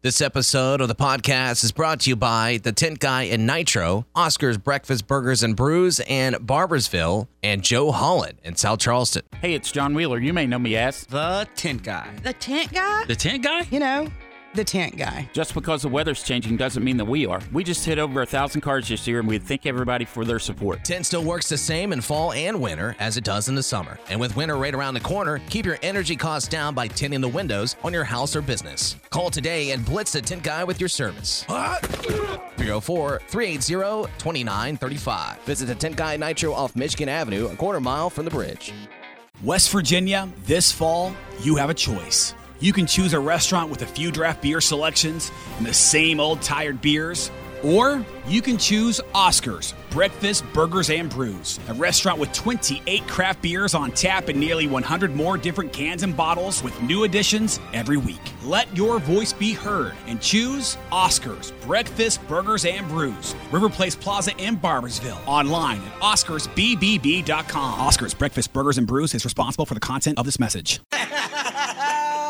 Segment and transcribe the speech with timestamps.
[0.00, 4.06] This episode of the podcast is brought to you by The Tent Guy and Nitro,
[4.14, 9.22] Oscar's Breakfast Burgers and Brews in Barboursville, and Joe Holland in South Charleston.
[9.40, 10.20] Hey, it's John Wheeler.
[10.20, 11.04] You may know me as.
[11.06, 12.14] The tent guy.
[12.22, 13.06] The tent guy?
[13.06, 13.62] The tent guy?
[13.72, 14.08] You know,
[14.58, 15.30] the tent guy.
[15.32, 17.40] Just because the weather's changing doesn't mean that we are.
[17.52, 20.40] We just hit over a thousand cars this year, and we thank everybody for their
[20.40, 20.84] support.
[20.84, 23.98] Tent still works the same in fall and winter as it does in the summer.
[24.10, 27.28] And with winter right around the corner, keep your energy costs down by tinting the
[27.28, 28.96] windows on your house or business.
[29.10, 31.44] Call today and blitz the tent guy with your service.
[31.44, 35.38] 304 380 2935.
[35.42, 38.72] Visit the Tent Guy Nitro off Michigan Avenue, a quarter mile from the bridge.
[39.44, 42.34] West Virginia, this fall, you have a choice.
[42.60, 46.42] You can choose a restaurant with a few draft beer selections and the same old
[46.42, 47.30] tired beers,
[47.62, 53.74] or you can choose Oscars, Breakfast, Burgers, and Brews, a restaurant with 28 craft beers
[53.74, 58.20] on tap and nearly 100 more different cans and bottles with new additions every week.
[58.42, 64.36] Let your voice be heard and choose Oscars, Breakfast, Burgers, and Brews, River Place Plaza
[64.36, 65.24] in Barboursville.
[65.26, 67.78] Online at OscarsBBB.com.
[67.78, 70.80] Oscars, Breakfast, Burgers, and Brews is responsible for the content of this message.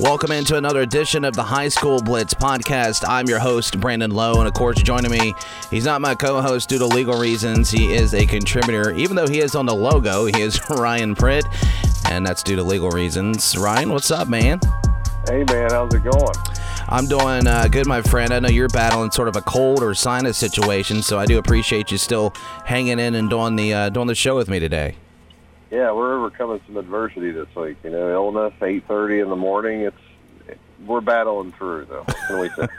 [0.00, 3.04] Welcome into another edition of the High School Blitz podcast.
[3.06, 5.34] I'm your host, Brandon Lowe, and of course, joining me,
[5.70, 7.70] he's not my co host due to legal reasons.
[7.70, 11.44] He is a contributor, even though he is on the logo, he is Ryan Pritt,
[12.10, 13.54] and that's due to legal reasons.
[13.54, 14.60] Ryan, what's up, man?
[15.28, 16.34] Hey man, how's it going?
[16.88, 18.32] I'm doing uh, good, my friend.
[18.32, 21.92] I know you're battling sort of a cold or sinus situation, so I do appreciate
[21.92, 22.32] you still
[22.64, 24.96] hanging in and doing the uh, doing the show with me today.
[25.72, 27.78] Yeah, we're overcoming some adversity this week.
[27.82, 29.80] You know, illness, eight thirty in the morning.
[29.80, 32.04] It's we're battling through though.
[32.28, 32.68] Can we say?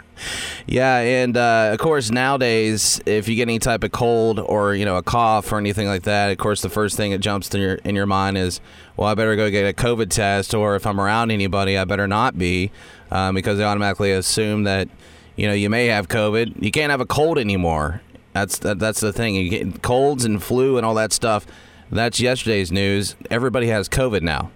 [0.65, 4.85] Yeah, and uh, of course nowadays, if you get any type of cold or you
[4.85, 7.59] know a cough or anything like that, of course the first thing that jumps in
[7.59, 8.61] your in your mind is,
[8.95, 12.07] well, I better go get a COVID test, or if I'm around anybody, I better
[12.07, 12.71] not be,
[13.11, 14.87] um, because they automatically assume that
[15.35, 16.63] you know you may have COVID.
[16.63, 18.01] You can't have a cold anymore.
[18.31, 19.35] That's that, that's the thing.
[19.35, 21.45] You get colds and flu and all that stuff.
[21.91, 23.15] That's yesterday's news.
[23.29, 24.51] Everybody has COVID now.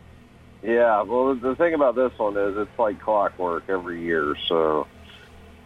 [0.63, 1.01] yeah.
[1.01, 4.35] Well, the thing about this one is it's like clockwork every year.
[4.47, 4.87] So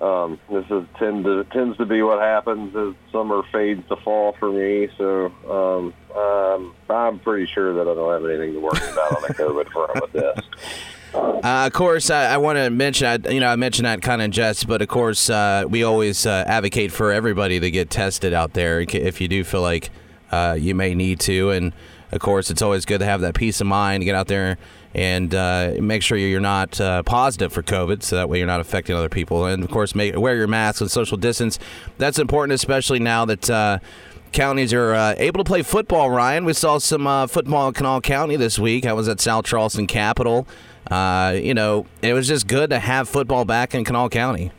[0.01, 4.35] um, this is tend to tends to be what happens as summer fades to fall
[4.39, 4.89] for me.
[4.97, 9.21] So um, um, I'm pretty sure that I don't have anything to worry about on
[9.21, 10.45] the COVID front with this.
[11.13, 14.21] Uh, of course, I, I want to mention, I, you know, I mentioned that kind
[14.21, 17.89] of in jest, but of course, uh, we always uh, advocate for everybody to get
[17.89, 19.89] tested out there if you do feel like
[20.31, 21.51] uh, you may need to.
[21.51, 21.73] And
[22.11, 24.57] of course, it's always good to have that peace of mind to get out there
[24.93, 28.59] and uh, make sure you're not uh, positive for COVID, so that way you're not
[28.59, 29.45] affecting other people.
[29.45, 31.59] And of course, wear your mask and social distance.
[31.97, 33.49] That's important, especially now that.
[33.49, 33.79] Uh,
[34.31, 36.09] Counties are uh, able to play football.
[36.09, 38.85] Ryan, we saw some uh, football in Kanawha County this week.
[38.85, 40.47] I was at South Charleston Capital.
[40.89, 44.53] Uh, you know, it was just good to have football back in Kanawha County.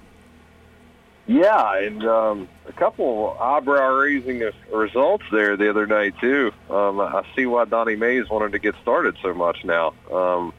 [1.32, 6.52] Yeah, and um, a couple eyebrow-raising results there the other night too.
[6.68, 9.94] Um, I see why Donnie Mays wanted to get started so much now.
[10.12, 10.52] Um,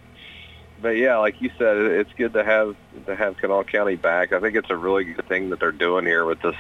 [0.81, 2.75] but yeah, like you said, it's good to have
[3.05, 4.33] to have Kanawha County back.
[4.33, 6.55] I think it's a really good thing that they're doing here with this.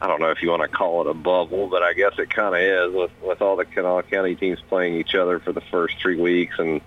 [0.00, 2.30] I don't know if you want to call it a bubble, but I guess it
[2.30, 5.60] kind of is with with all the Kanawha County teams playing each other for the
[5.72, 6.80] first three weeks and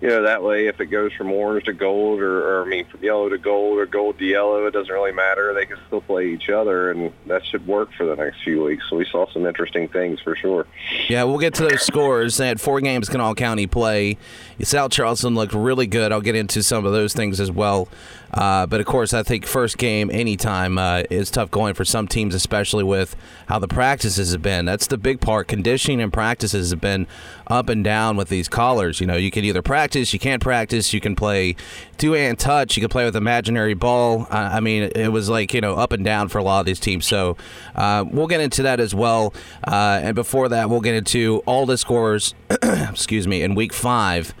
[0.00, 2.86] you know, that way if it goes from orange to gold or, or I mean
[2.86, 5.52] from yellow to gold or gold to yellow, it doesn't really matter.
[5.52, 8.84] They can still play each other and that should work for the next few weeks.
[8.88, 10.66] So we saw some interesting things for sure.
[11.08, 12.38] Yeah, we'll get to those scores.
[12.38, 14.16] They had four games Kanawha County play.
[14.62, 16.12] South Charleston looked really good.
[16.12, 17.88] I'll get into some of those things as well.
[18.32, 22.06] Uh, but of course, I think first game anytime uh, is tough going for some
[22.06, 24.64] teams, especially with how the practices have been.
[24.64, 25.48] That's the big part.
[25.48, 27.06] Conditioning and practices have been
[27.48, 29.00] up and down with these callers.
[29.00, 31.56] You know, you can either practice, you can't practice, you can play
[31.98, 34.26] two and touch, you can play with imaginary ball.
[34.30, 36.66] Uh, I mean, it was like you know up and down for a lot of
[36.66, 37.06] these teams.
[37.06, 37.36] So
[37.74, 39.34] uh, we'll get into that as well.
[39.66, 42.34] Uh, and before that, we'll get into all the scores.
[42.62, 44.34] excuse me, in week five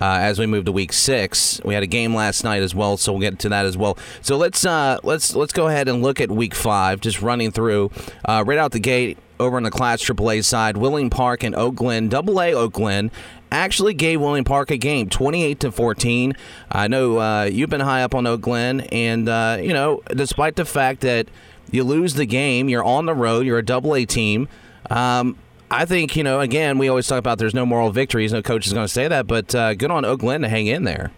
[0.00, 1.60] uh, as we move to week six.
[1.64, 3.98] We had a game last night as well, so we'll get to that as well.
[4.22, 7.90] So let's uh, let's let's go ahead and look at week five, just running through
[8.24, 10.76] uh, right out the gate over on the Class AAA side.
[10.76, 13.10] Wheeling Park and Oak Glen, Double A Oak Glen.
[13.52, 16.34] Actually gave Wheeling Park a game, twenty-eight to fourteen.
[16.70, 20.56] I know uh, you've been high up on Oak Glen, and uh, you know, despite
[20.56, 21.28] the fact that
[21.70, 24.48] you lose the game, you're on the road, you're a Double A team.
[24.90, 25.36] Um,
[25.70, 26.40] I think you know.
[26.40, 28.32] Again, we always talk about there's no moral victories.
[28.32, 30.66] No coach is going to say that, but uh, good on Oak Glen to hang
[30.66, 31.10] in there.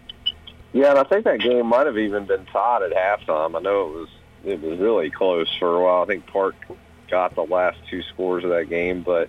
[0.73, 3.57] Yeah, and I think that game might have even been tied at halftime.
[3.57, 4.09] I know it was
[4.45, 6.03] it was really close for a while.
[6.03, 6.55] I think Park
[7.09, 9.29] got the last two scores of that game, but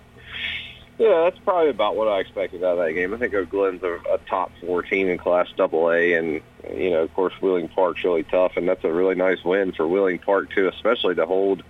[0.97, 3.13] yeah, that's probably about what I expected out of that game.
[3.13, 6.41] I think Oak Glen's a, a top four team in Class Double A, and
[6.73, 9.87] you know, of course, Wheeling Park's really tough, and that's a really nice win for
[9.87, 11.63] Wheeling Park too, especially to hold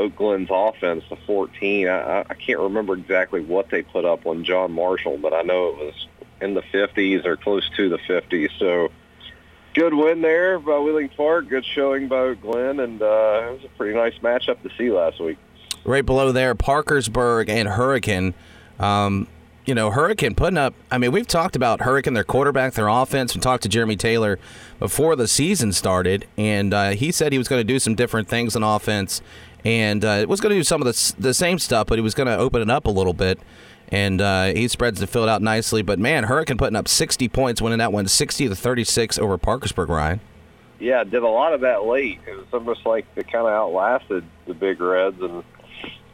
[0.00, 1.88] Oak Glen's offense to 14.
[1.88, 5.68] I, I can't remember exactly what they put up on John Marshall, but I know
[5.68, 6.06] it was
[6.40, 8.48] in the 50s or close to the 50s.
[8.58, 8.90] So
[9.74, 11.48] good win there by Wheeling Park.
[11.48, 14.90] Good showing by Oak Glen, and uh, it was a pretty nice matchup to see
[14.90, 15.38] last week.
[15.84, 18.34] Right below there, Parkersburg and Hurricane.
[18.78, 19.28] Um,
[19.66, 20.74] you know, Hurricane putting up.
[20.90, 24.38] I mean, we've talked about Hurricane, their quarterback, their offense, and talked to Jeremy Taylor
[24.78, 28.28] before the season started, and uh, he said he was going to do some different
[28.28, 29.22] things on offense,
[29.64, 32.14] and uh, was going to do some of the the same stuff, but he was
[32.14, 33.38] going to open it up a little bit.
[33.92, 37.60] And uh, he spreads the field out nicely, but man, Hurricane putting up 60 points,
[37.60, 39.88] winning that one 60 to 36 over Parkersburg.
[39.88, 40.20] Ryan.
[40.78, 42.20] Yeah, did a lot of that late.
[42.26, 45.44] It was almost like they kind of outlasted the Big Reds, and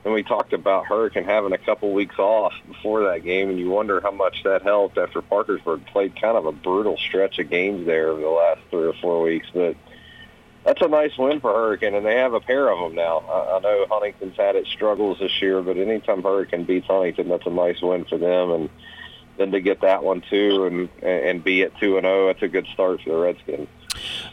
[0.07, 3.69] and we talked about Hurricane having a couple weeks off before that game, and you
[3.69, 7.87] wonder how much that helped after Parkersburg played kind of a brutal stretch of games
[7.87, 9.49] there over the last three or four weeks.
[9.53, 9.77] But
[10.67, 13.19] that's a nice win for Hurricane, and they have a pair of them now.
[13.19, 17.47] I, I know Huntington's had its struggles this year, but anytime Hurricane beats Huntington, that's
[17.47, 18.51] a nice win for them.
[18.51, 18.71] And
[19.39, 22.43] then to get that one too, and and be at two and zero, oh, that's
[22.43, 23.69] a good start for the Redskins.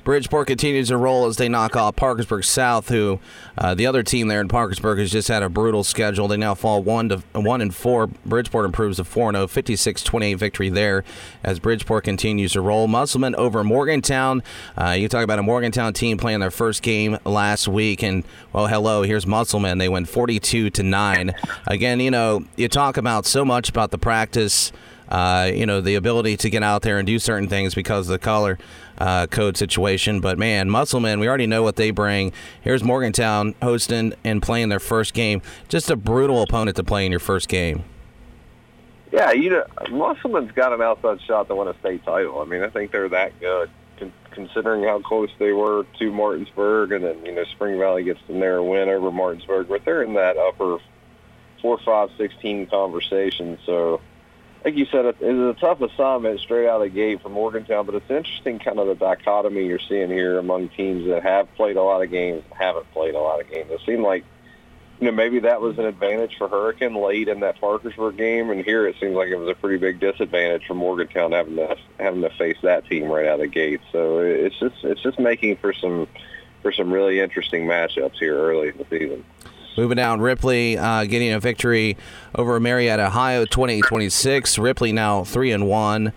[0.04, 3.20] Bridgeport continues to roll as they knock off Parkersburg South, who
[3.58, 6.28] uh, the other team there in Parkersburg has just had a brutal schedule.
[6.28, 8.08] They now fall one to one and four.
[8.08, 11.04] Bridgeport improves to 4 0, 56-28 victory there
[11.44, 12.88] as Bridgeport continues to roll.
[12.88, 14.44] Musselman over Morgantown.
[14.78, 18.68] Uh, you talk about a Morgantown team playing their first game last week, and well,
[18.68, 19.78] hello, here's Musselman.
[19.78, 21.34] They win 42 to nine.
[21.68, 24.72] Again, you know, you talk about so much about the practice.
[25.10, 28.14] Uh, you know, the ability to get out there and do certain things because of
[28.14, 28.58] the color
[28.98, 30.20] uh, code situation.
[30.20, 32.32] But man, Musselman, we already know what they bring.
[32.62, 35.42] Here's Morgantown hosting and playing their first game.
[35.68, 37.84] Just a brutal opponent to play in your first game.
[39.12, 42.40] Yeah, you know, Musselman's got an outside shot to win a state title.
[42.42, 43.70] I mean, I think they're that good,
[44.32, 48.34] considering how close they were to Martinsburg, and then you know Spring Valley gets the
[48.34, 50.80] narrow win over Martinsburg, but they're in that upper
[51.62, 53.60] four, five, sixteen conversation.
[53.68, 54.02] So
[54.64, 57.86] like you said, it was a tough assignment straight out of the gate for Morgantown,
[57.86, 61.76] but it's interesting kind of the dichotomy you're seeing here among teams that have played
[61.76, 63.70] a lot of games and haven't played a lot of games.
[63.72, 64.24] It seemed like,
[65.02, 68.64] you know, maybe that was an advantage for Hurricane late in that Parkersburg game, and
[68.64, 72.22] here it seems like it was a pretty big disadvantage for Morgantown having to having
[72.22, 73.82] to face that team right out of the gate.
[73.92, 76.08] So it's just it's just making for some
[76.62, 79.26] for some really interesting matchups here early in the season.
[79.76, 81.98] Moving down, Ripley uh, getting a victory
[82.36, 84.62] over Marietta, Ohio, 28-26.
[84.62, 86.14] Ripley now three and one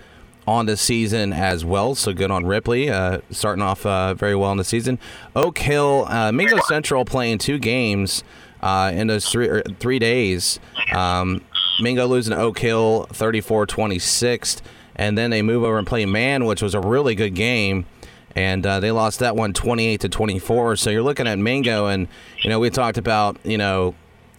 [0.47, 1.95] on the season as well.
[1.95, 4.99] So good on Ripley, uh, starting off uh, very well in the season.
[5.35, 8.23] Oak Hill, uh, Mingo Central playing two games
[8.61, 10.61] uh, in those three er, three days.
[10.95, 11.43] Um,
[11.81, 14.61] Mingo losing Oak Hill 34-26,
[14.97, 17.87] and then they move over and play Man, which was a really good game
[18.37, 20.77] and uh, they lost that one 28 to 24.
[20.77, 22.07] So you're looking at Mingo, and
[22.43, 23.95] you know we talked about you know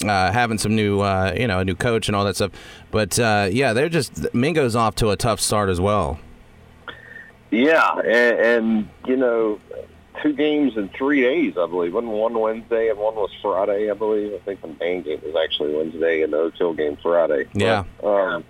[0.05, 2.51] uh, having some new uh, you know a new coach and all that stuff,
[2.91, 6.19] but uh, yeah, they're just Mingo's off to a tough start as well.
[7.51, 9.59] Yeah, and, and you know.
[10.23, 11.93] Two games in three days, I believe.
[11.93, 14.33] One one Wednesday and one was Friday, I believe.
[14.33, 17.45] I think the main game was actually Wednesday and the Hill game Friday.
[17.53, 17.83] Yeah.
[18.03, 18.43] um,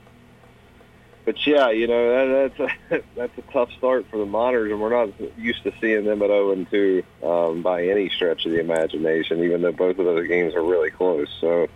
[1.28, 4.80] but yeah, you know that, that's a, that's a tough start for the Monarchs, and
[4.80, 8.54] we're not used to seeing them at 0 and 2 um, by any stretch of
[8.54, 9.44] the imagination.
[9.44, 11.68] Even though both of those games are really close, so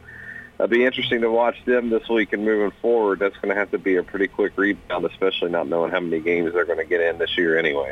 [0.53, 3.19] it'll be interesting to watch them this week and moving forward.
[3.19, 6.21] That's going to have to be a pretty quick rebound, especially not knowing how many
[6.21, 7.91] games they're going to get in this year anyway.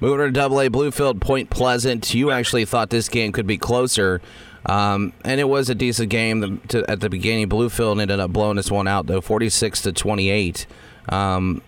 [0.00, 2.12] Moving to Double A, Bluefield, Point Pleasant.
[2.12, 4.20] You actually thought this game could be closer.
[4.66, 7.48] Um, and it was a decent game to, at the beginning.
[7.48, 10.66] Bluefield ended up blowing this one out though, forty six to twenty eight.
[11.08, 11.60] Um,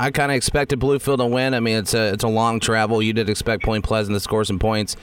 [0.00, 1.54] I kind of expected Bluefield to win.
[1.54, 3.02] I mean, it's a it's a long travel.
[3.02, 4.96] You did expect Point Pleasant to score some points.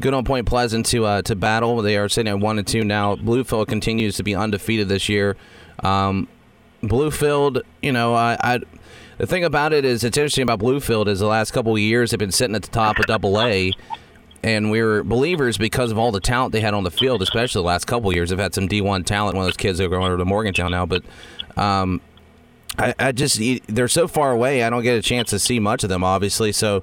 [0.00, 1.82] Good on Point Pleasant to uh, to battle.
[1.82, 3.16] They are sitting at one and two now.
[3.16, 5.36] Bluefield continues to be undefeated this year.
[5.82, 6.28] Um,
[6.82, 8.60] Bluefield, you know, I, I
[9.18, 12.10] the thing about it is it's interesting about Bluefield is the last couple of years
[12.10, 13.72] they've been sitting at the top of Double A
[14.42, 17.60] and we were believers because of all the talent they had on the field, especially
[17.60, 18.30] the last couple years.
[18.30, 19.36] They've had some D1 talent.
[19.36, 21.02] One of those kids that are going over to Morgantown now, but
[21.56, 22.00] um,
[22.78, 24.62] I, I, just they're so far away.
[24.62, 26.52] I don't get a chance to see much of them, obviously.
[26.52, 26.82] So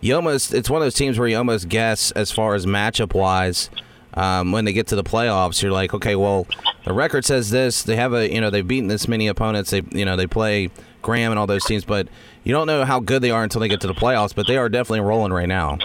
[0.00, 3.14] you almost it's one of those teams where you almost guess as far as matchup
[3.14, 3.70] wise.
[4.12, 6.44] Um, when they get to the playoffs, you're like, okay, well,
[6.84, 7.84] the record says this.
[7.84, 9.70] They have a you know they've beaten this many opponents.
[9.70, 12.08] They you know they play Graham and all those teams, but
[12.42, 14.34] you don't know how good they are until they get to the playoffs.
[14.34, 15.78] But they are definitely rolling right now.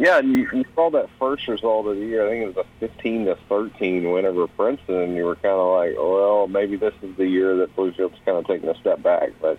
[0.00, 2.26] Yeah, and you, you saw that first result of the year.
[2.26, 5.48] I think it was a 15 to 13 win over Princeton, and you were kind
[5.48, 9.02] of like, well, maybe this is the year that Bluefield's kind of taking a step
[9.02, 9.32] back.
[9.42, 9.58] But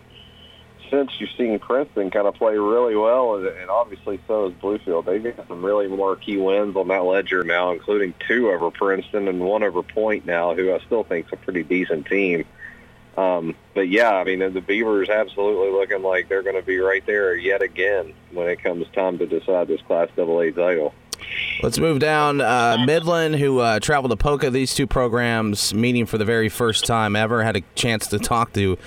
[0.90, 5.06] since you've seen Princeton kind of play really well, and, and obviously so has Bluefield,
[5.06, 9.42] they've got some really marquee wins on that ledger now, including two over Princeton and
[9.42, 12.46] one over Point now, who I still think is a pretty decent team.
[13.18, 17.06] Um, but yeah, I mean, the Beavers absolutely looking like they're going to be right
[17.06, 20.94] there yet again when it comes time to decide this Class AA title.
[21.62, 22.42] Let's move down.
[22.42, 26.86] Uh, Midland, who uh, traveled to Poca, these two programs meeting for the very first
[26.86, 28.78] time ever, had a chance to talk to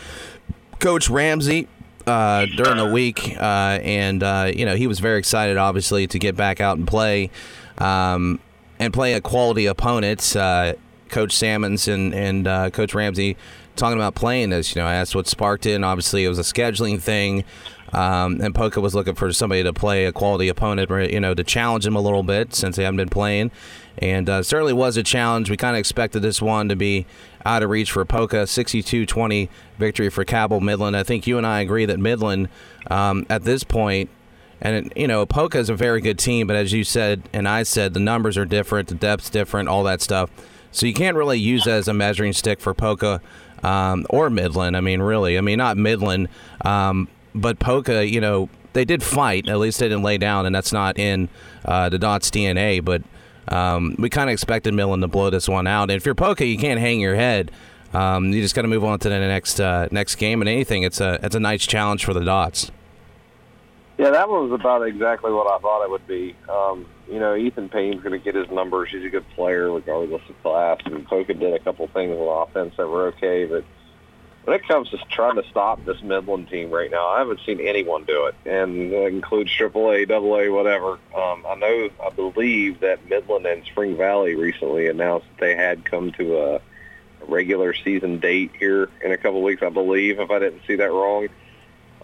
[0.80, 1.68] Coach Ramsey
[2.06, 6.18] uh, during the week, uh, and uh, you know he was very excited, obviously, to
[6.18, 7.30] get back out and play,
[7.78, 8.40] um,
[8.78, 10.34] and play a quality opponent.
[10.34, 10.74] Uh,
[11.08, 13.36] Coach Salmons and and Coach Ramsey
[13.76, 14.74] talking about playing this.
[14.74, 15.72] You know, I asked what sparked it.
[15.72, 17.44] And obviously, it was a scheduling thing.
[17.92, 21.44] Um, and Poca was looking for somebody to play a quality opponent, you know, to
[21.44, 23.52] challenge him a little bit since they haven't been playing.
[23.98, 25.48] And uh, certainly was a challenge.
[25.48, 27.06] We kind of expected this one to be
[27.44, 28.44] out of reach for Poca.
[28.44, 30.96] 62-20 victory for Cabell Midland.
[30.96, 32.48] I think you and I agree that Midland,
[32.90, 34.10] um, at this point,
[34.60, 37.64] and you know, Poca is a very good team, but as you said and I
[37.64, 40.30] said, the numbers are different, the depth's different, all that stuff.
[40.72, 43.20] So you can't really use that as a measuring stick for Poca
[43.64, 44.76] um, or Midland.
[44.76, 46.28] I mean, really, I mean, not Midland,
[46.64, 48.06] um, but Poca.
[48.06, 49.48] You know, they did fight.
[49.48, 51.28] At least they didn't lay down, and that's not in
[51.64, 52.84] uh, the Dots DNA.
[52.84, 53.02] But
[53.48, 55.84] um, we kind of expected Midland to blow this one out.
[55.84, 57.50] And if you're Poca, you can't hang your head.
[57.92, 60.42] Um, you just got to move on to the next uh, next game.
[60.42, 62.70] And anything, it's a it's a nice challenge for the Dots.
[63.96, 66.34] Yeah, that was about exactly what I thought it would be.
[66.48, 68.90] Um, you know, Ethan Payne's going to get his numbers.
[68.90, 70.80] He's a good player regardless of class.
[70.84, 73.44] And Poca did a couple things on offense that were okay.
[73.44, 73.64] But
[74.44, 77.60] when it comes to trying to stop this Midland team right now, I haven't seen
[77.60, 78.34] anyone do it.
[78.46, 80.92] And that includes AAA, AA, whatever.
[81.14, 85.84] Um, I know, I believe that Midland and Spring Valley recently announced that they had
[85.84, 86.60] come to a
[87.26, 90.90] regular season date here in a couple weeks, I believe, if I didn't see that
[90.90, 91.28] wrong.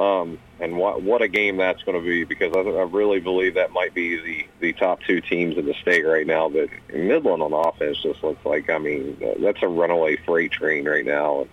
[0.00, 3.54] Um, and what what a game that's going to be because I, I really believe
[3.54, 6.48] that might be the the top two teams in the state right now.
[6.48, 11.04] But Midland on offense just looks like I mean that's a runaway freight train right
[11.04, 11.42] now.
[11.42, 11.50] And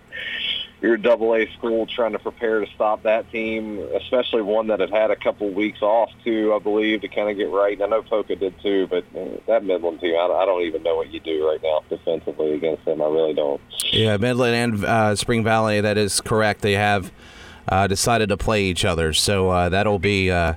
[0.82, 4.80] you're a double A school trying to prepare to stop that team, especially one that
[4.80, 7.74] had had a couple weeks off too, I believe, to kind of get right.
[7.74, 10.84] And I know Poca did too, but uh, that Midland team, I, I don't even
[10.84, 13.01] know what you do right now defensively against them.
[13.01, 13.60] I really don't.
[13.92, 16.62] Yeah, Midland and uh, Spring Valley, that is correct.
[16.62, 17.12] They have
[17.68, 19.14] uh, decided to play each other.
[19.14, 20.54] So uh, that'll be uh,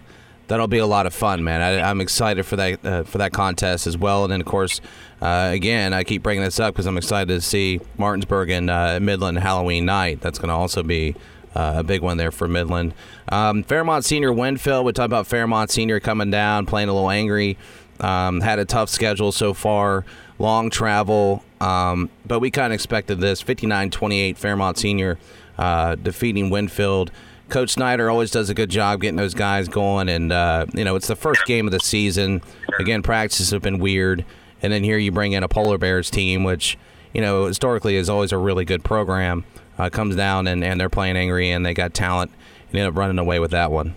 [0.48, 1.60] that'll be a lot of fun, man.
[1.60, 4.24] I, am excited for that uh, for that contest as well.
[4.24, 4.80] And then of course,
[5.20, 8.98] uh, again, I keep bringing this up because I'm excited to see Martinsburg and uh,
[9.00, 10.20] Midland Halloween night.
[10.20, 11.14] That's going to also be.
[11.52, 12.94] a big one there for Midland.
[13.28, 14.86] Um, Fairmont Senior Winfield.
[14.86, 17.58] We talked about Fairmont Senior coming down, playing a little angry.
[17.98, 20.04] Um, had a tough schedule so far,
[20.38, 23.42] long travel, um, but we kind of expected this.
[23.42, 25.18] 59 28 Fairmont Senior
[25.58, 27.10] uh, defeating Winfield.
[27.48, 30.94] Coach Snyder always does a good job getting those guys going, and uh, you know
[30.96, 32.42] it's the first game of the season.
[32.78, 34.24] Again, practices have been weird,
[34.62, 36.78] and then here you bring in a Polar Bears team, which
[37.12, 39.44] you know historically is always a really good program.
[39.78, 42.30] Uh, comes down and, and they're playing angry, and they got talent,
[42.68, 43.94] and end up running away with that one.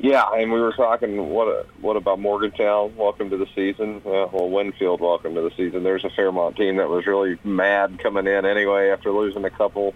[0.00, 2.94] Yeah, and we were talking what what about Morgantown?
[2.94, 4.02] Welcome to the season.
[4.04, 5.82] Uh, well, Winfield, welcome to the season.
[5.82, 9.94] There's a Fairmont team that was really mad coming in anyway after losing a couple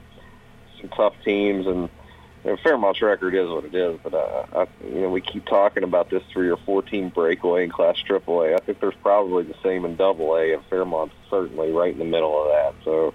[0.82, 1.88] some tough teams, and
[2.44, 3.98] you know, Fairmont's record is what it is.
[4.02, 7.64] But uh, I, you know, we keep talking about this three or four team breakaway
[7.64, 8.54] in Class AAA.
[8.54, 12.04] I think there's probably the same in Double A, and Fairmont's certainly right in the
[12.04, 12.84] middle of that.
[12.84, 13.14] So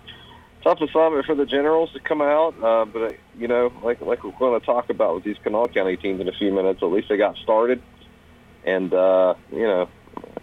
[0.63, 2.55] tough assignment for the Generals to come out.
[2.61, 5.69] Uh, but uh, you know, like like we're going to talk about with these Kanawha
[5.69, 7.81] County teams in a few minutes, at least they got started.
[8.65, 9.89] And uh, you know,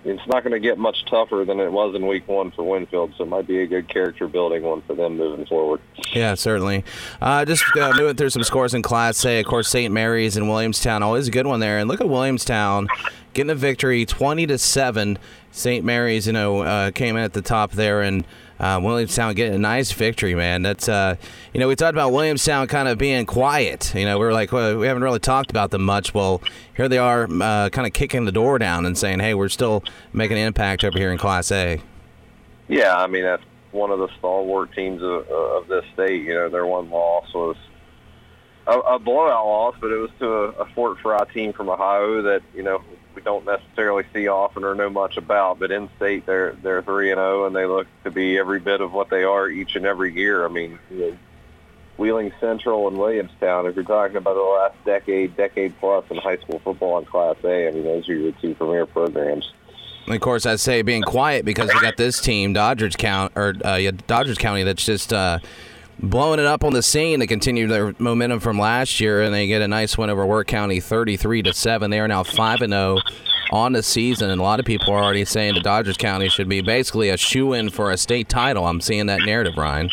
[0.04, 3.14] it's not going to get much tougher than it was in week one for Winfield,
[3.16, 5.80] so it might be a good character building one for them moving forward.
[6.12, 6.84] Yeah, certainly.
[7.20, 9.40] Uh, just uh, moving through some scores in Class A.
[9.40, 9.92] Of course, St.
[9.92, 11.78] Mary's and Williamstown, always a good one there.
[11.78, 12.88] And look at Williamstown
[13.32, 15.18] getting a victory, twenty to seven.
[15.50, 15.84] St.
[15.84, 18.24] Mary's, you know, uh, came in at the top there and
[18.64, 20.62] uh, Williamstown getting a nice victory, man.
[20.62, 21.16] That's uh,
[21.52, 23.94] you know we talked about Williamstown kind of being quiet.
[23.94, 26.14] You know we are like well, we haven't really talked about them much.
[26.14, 26.40] Well,
[26.74, 29.84] here they are, uh, kind of kicking the door down and saying, hey, we're still
[30.14, 31.82] making an impact over here in Class A.
[32.66, 33.42] Yeah, I mean that's
[33.72, 36.22] one of the stalwart teams of, of this state.
[36.22, 37.56] You know their one loss was
[38.66, 42.22] a, a blowout loss, but it was to a, a Fort Frye team from Ohio
[42.22, 42.82] that you know
[43.14, 45.58] we don't necessarily see often or know much about.
[45.58, 48.80] But in state, they're they're three and zero, and they look to be every bit
[48.80, 50.44] of what they are each and every year.
[50.44, 51.16] I mean, you know,
[51.96, 53.66] Wheeling Central and Williamstown.
[53.66, 57.36] If you're talking about the last decade, decade plus in high school football in Class
[57.44, 59.52] A, I mean, those are your two premier programs.
[60.06, 63.54] And of course, I say being quiet because you got this team, Doddridge County, or
[63.64, 65.38] uh, Doddridge County, that's just uh,
[65.98, 67.20] blowing it up on the scene.
[67.20, 70.46] They continue their momentum from last year, and they get a nice win over Wirt
[70.46, 71.90] County, thirty-three to seven.
[71.90, 72.98] They are now five and zero
[73.52, 76.48] on the season, and a lot of people are already saying that Doddridge County should
[76.48, 78.66] be basically a shoe in for a state title.
[78.66, 79.90] I'm seeing that narrative, Ryan.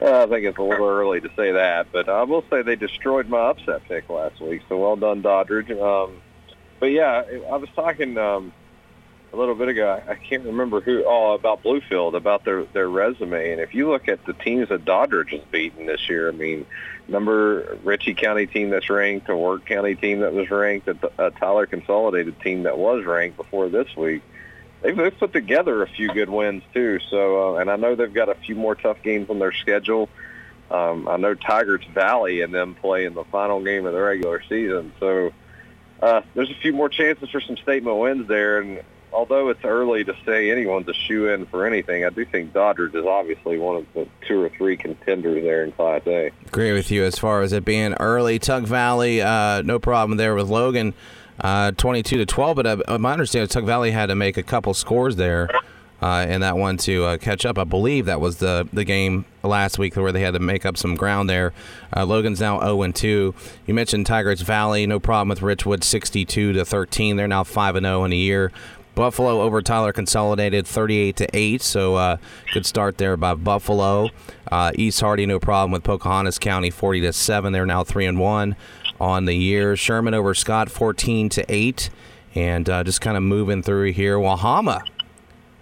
[0.00, 2.76] Uh, I think it's a little early to say that, but I will say they
[2.76, 4.60] destroyed my upset pick last week.
[4.68, 5.70] So well done, Doddridge.
[5.70, 6.20] Um,
[6.78, 8.52] but yeah, I was talking um,
[9.36, 10.02] a little bit ago.
[10.08, 11.04] I can't remember who.
[11.06, 13.52] Oh, about Bluefield, about their their resume.
[13.52, 16.66] And if you look at the teams that Doddridge has beaten this year, I mean,
[17.06, 21.30] number Ritchie County team that's ranked, a Wirt County team that was ranked, a, a
[21.32, 24.22] Tyler Consolidated team that was ranked before this week.
[24.80, 26.98] They've, they've put together a few good wins too.
[27.10, 30.08] So, uh, and I know they've got a few more tough games on their schedule.
[30.70, 34.42] Um, I know Tygarts Valley and them play in the final game of the regular
[34.48, 34.92] season.
[34.98, 35.32] So,
[36.00, 38.60] uh, there's a few more chances for some statement wins there.
[38.60, 38.82] And
[39.16, 42.94] although it's early to say anyone's a shoe in for anything, I do think Doddridge
[42.94, 46.30] is obviously one of the two or three contenders there in Class A.
[46.46, 48.38] Agree with you as far as it being early.
[48.38, 50.92] Tug Valley, uh, no problem there with Logan,
[51.40, 52.56] uh, 22 to 12.
[52.56, 55.48] But uh, my understanding, Tug Valley had to make a couple scores there.
[56.00, 59.24] Uh, in that one to uh, catch up, I believe that was the the game
[59.42, 61.54] last week where they had to make up some ground there.
[61.96, 63.34] Uh, Logan's now 0 and 2.
[63.66, 67.16] You mentioned Tygarts Valley, no problem with Richwood, 62 to 13.
[67.16, 68.52] They're now 5 and 0 in a year.
[68.96, 72.16] Buffalo over Tyler Consolidated 38 to 8, so uh,
[72.54, 74.08] good start there by Buffalo.
[74.50, 77.52] Uh, East Hardy no problem with Pocahontas County 40 to 7.
[77.52, 78.56] They're now 3 and 1
[78.98, 79.76] on the year.
[79.76, 81.90] Sherman over Scott 14 to 8
[82.34, 84.16] and uh, just kind of moving through here.
[84.16, 84.80] Wahama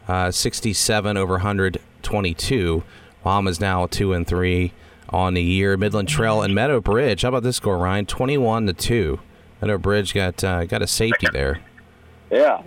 [0.06, 2.84] uh, 67 over 122.
[3.26, 4.72] Wahama's now 2 and 3
[5.08, 5.76] on the year.
[5.76, 7.22] Midland Trail and Meadow Bridge.
[7.22, 8.06] How about this score, Ryan?
[8.06, 9.18] 21 to 2.
[9.60, 11.60] Meadow Bridge got uh, got a safety there.
[12.30, 12.62] Yeah,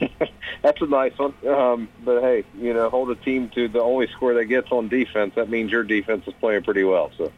[0.62, 1.34] that's a nice one.
[1.46, 4.88] Um, but hey, you know, hold a team to the only score that gets on
[4.88, 5.34] defense.
[5.34, 7.10] That means your defense is playing pretty well.
[7.16, 7.32] So,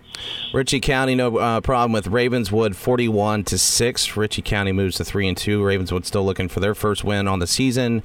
[0.53, 4.17] Ritchie County, no uh, problem with Ravenswood, forty-one to six.
[4.17, 5.63] Ritchie County moves to three and two.
[5.63, 8.03] Ravenswood still looking for their first win on the season.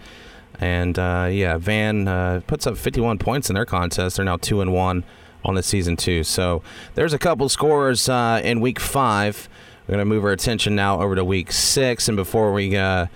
[0.59, 4.17] And uh, yeah, Van uh, puts up fifty-one points in their contest.
[4.17, 5.03] They're now two and one
[5.43, 6.23] on the season too.
[6.23, 6.63] So
[6.95, 9.49] there's a couple scores uh, in week five.
[9.87, 13.07] We're gonna move our attention now over to week six, and before we uh,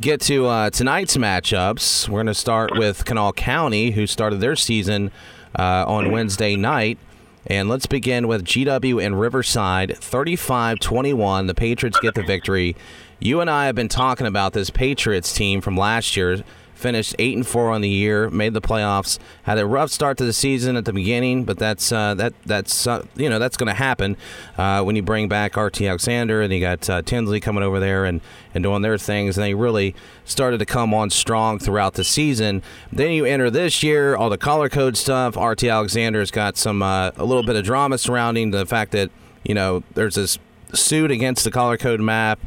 [0.00, 2.08] get to uh, tonight's matchups.
[2.08, 5.10] We're going to start with Kanawha County, who started their season
[5.58, 6.98] uh, on Wednesday night.
[7.46, 11.46] And let's begin with GW and Riverside, 35 21.
[11.46, 12.76] The Patriots get the victory.
[13.20, 16.42] You and I have been talking about this Patriots team from last year
[16.76, 20.24] finished eight and four on the year, made the playoffs, had a rough start to
[20.24, 23.68] the season at the beginning, but that's uh, that that's uh, you know that's going
[23.68, 24.16] to happen
[24.58, 28.04] uh, when you bring back RT Alexander and you got uh, Tinsley coming over there
[28.04, 28.20] and
[28.54, 32.62] and doing their things, and they really started to come on strong throughout the season.
[32.92, 35.36] Then you enter this year, all the color code stuff.
[35.36, 39.10] RT Alexander's got some uh, a little bit of drama surrounding the fact that
[39.44, 40.38] you know there's this
[40.72, 42.38] suit against the color code map.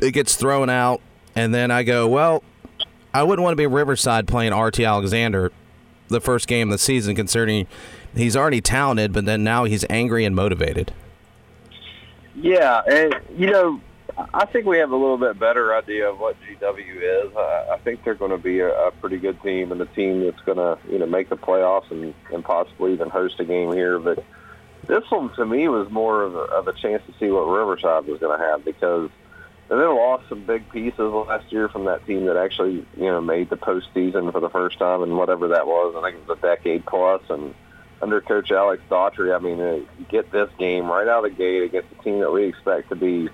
[0.00, 1.00] It gets thrown out,
[1.34, 2.42] and then I go, well,
[3.16, 5.50] I wouldn't want to be Riverside playing RT Alexander
[6.08, 7.66] the first game of the season, considering
[8.14, 10.92] he's already talented, but then now he's angry and motivated.
[12.34, 13.80] Yeah, and you know,
[14.34, 17.34] I think we have a little bit better idea of what GW is.
[17.36, 20.40] I think they're going to be a, a pretty good team and a team that's
[20.42, 23.98] going to, you know, make the playoffs and, and possibly even host a game here.
[23.98, 24.22] But
[24.86, 28.04] this one to me was more of a, of a chance to see what Riverside
[28.04, 29.08] was going to have because
[29.68, 33.50] they lost some big pieces last year from that team that actually, you know, made
[33.50, 35.94] the postseason for the first time in whatever that was.
[35.96, 37.22] I think it was a decade plus.
[37.28, 37.52] And
[38.00, 41.64] under Coach Alex Daughtry, I mean, uh, get this game right out of the gate
[41.64, 43.28] against a team that we expect to be,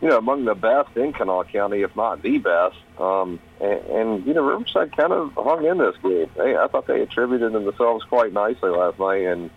[0.00, 2.76] you know, among the best in Kanawha County, if not the best.
[2.98, 6.30] Um, and, and, you know, Riverside kind of hung in this game.
[6.36, 9.22] They, I thought they attributed themselves quite nicely last night.
[9.22, 9.50] And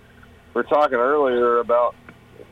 [0.56, 1.94] we are talking earlier about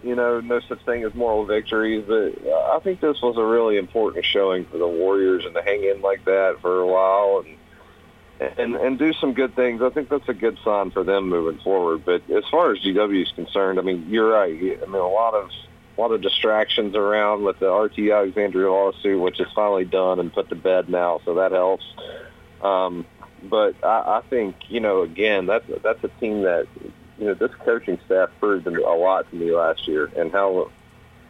[0.04, 3.78] you know, no such thing as moral victories, but I think this was a really
[3.78, 7.58] important showing for the Warriors and to hang in like that for a while and
[8.58, 9.82] and and do some good things.
[9.82, 12.06] I think that's a good sign for them moving forward.
[12.06, 14.54] But as far as GW is concerned, I mean, you're right.
[14.54, 15.50] I mean, a lot of
[15.98, 20.32] a lot of distractions around with the RT Alexander lawsuit, which is finally done and
[20.32, 21.84] put to bed now, so that helps.
[22.62, 23.06] Um,
[23.44, 26.68] but I, I think you know, again, that's that's a team that
[27.20, 30.72] you know, this coaching staff proved a lot to me last year, and how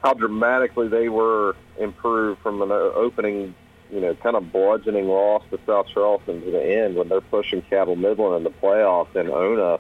[0.04, 3.54] how dramatically they were improved from an opening,
[3.92, 7.62] you know, kind of bludgeoning loss to South Charleston to the end when they're pushing
[7.64, 9.80] Cabell Midland in the playoffs and Ona,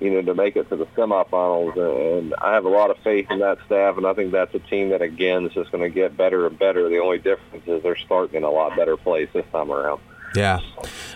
[0.00, 1.76] you know, to make it to the semifinals.
[1.76, 4.60] And I have a lot of faith in that staff, and I think that's a
[4.60, 6.88] team that again is just going to get better and better.
[6.88, 10.00] The only difference is they're starting in a lot better place this time around.
[10.34, 10.60] Yeah,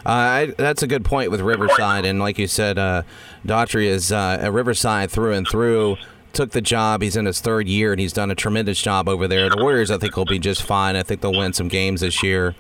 [0.04, 3.02] uh, I, that's a good point with Riverside, and like you said, uh,
[3.46, 5.96] Daughtry is uh, a Riverside through and through.
[6.32, 7.02] Took the job.
[7.02, 9.50] He's in his third year, and he's done a tremendous job over there.
[9.50, 10.96] The Warriors, I think, will be just fine.
[10.96, 12.54] I think they'll win some games this year.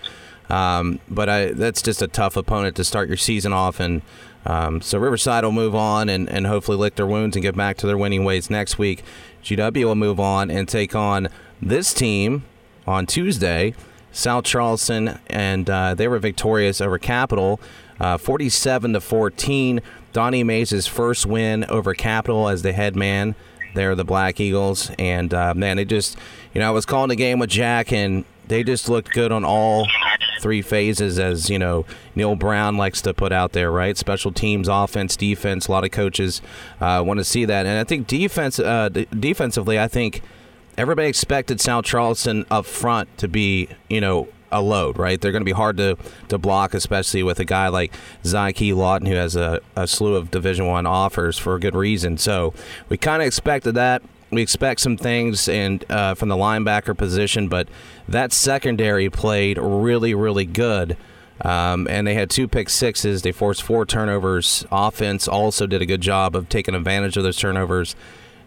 [0.50, 4.02] Um, but I, that's just a tough opponent to start your season off, and
[4.44, 7.76] um, so Riverside will move on and, and hopefully lick their wounds and get back
[7.78, 9.02] to their winning ways next week.
[9.42, 11.28] GW will move on and take on
[11.60, 12.44] this team
[12.86, 13.74] on Tuesday.
[14.12, 17.60] South Charleston, and uh, they were victorious over Capital,
[17.98, 19.80] uh, 47 to 14.
[20.12, 23.34] Donnie Mays' first win over Capital as the head man.
[23.74, 26.18] They're the Black Eagles, and uh, man, they just,
[26.52, 29.44] you know, I was calling the game with Jack, and they just looked good on
[29.44, 29.86] all
[30.42, 33.96] three phases, as you know, Neil Brown likes to put out there, right?
[33.96, 35.68] Special teams, offense, defense.
[35.68, 36.42] A lot of coaches
[36.80, 40.20] uh, want to see that, and I think defense, uh, defensively, I think
[40.82, 45.20] everybody expected South Charleston up front to be, you know, a load, right?
[45.20, 45.96] They're going to be hard to,
[46.28, 50.32] to block, especially with a guy like Zyke Lawton, who has a, a slew of
[50.32, 52.18] Division One offers for a good reason.
[52.18, 52.52] So
[52.88, 54.02] we kind of expected that.
[54.32, 57.68] We expect some things and uh, from the linebacker position, but
[58.08, 60.96] that secondary played really, really good.
[61.42, 63.22] Um, and they had two pick sixes.
[63.22, 64.66] They forced four turnovers.
[64.72, 67.94] Offense also did a good job of taking advantage of those turnovers.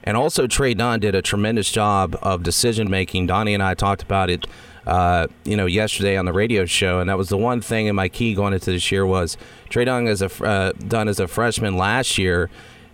[0.05, 3.27] And also, Trey Dunn did a tremendous job of decision making.
[3.27, 4.45] Donnie and I talked about it,
[4.85, 7.95] uh, you know, yesterday on the radio show, and that was the one thing in
[7.95, 9.35] my key going into this year was
[9.69, 12.49] Trey Dunn as a uh, Dunn as a freshman last year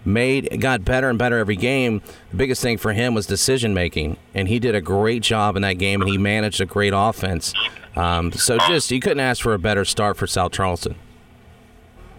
[0.06, 2.02] made got better and better every game.
[2.32, 5.62] The biggest thing for him was decision making, and he did a great job in
[5.62, 7.54] that game, and he managed a great offense.
[7.96, 10.96] Um, so just you couldn't ask for a better start for South Charleston.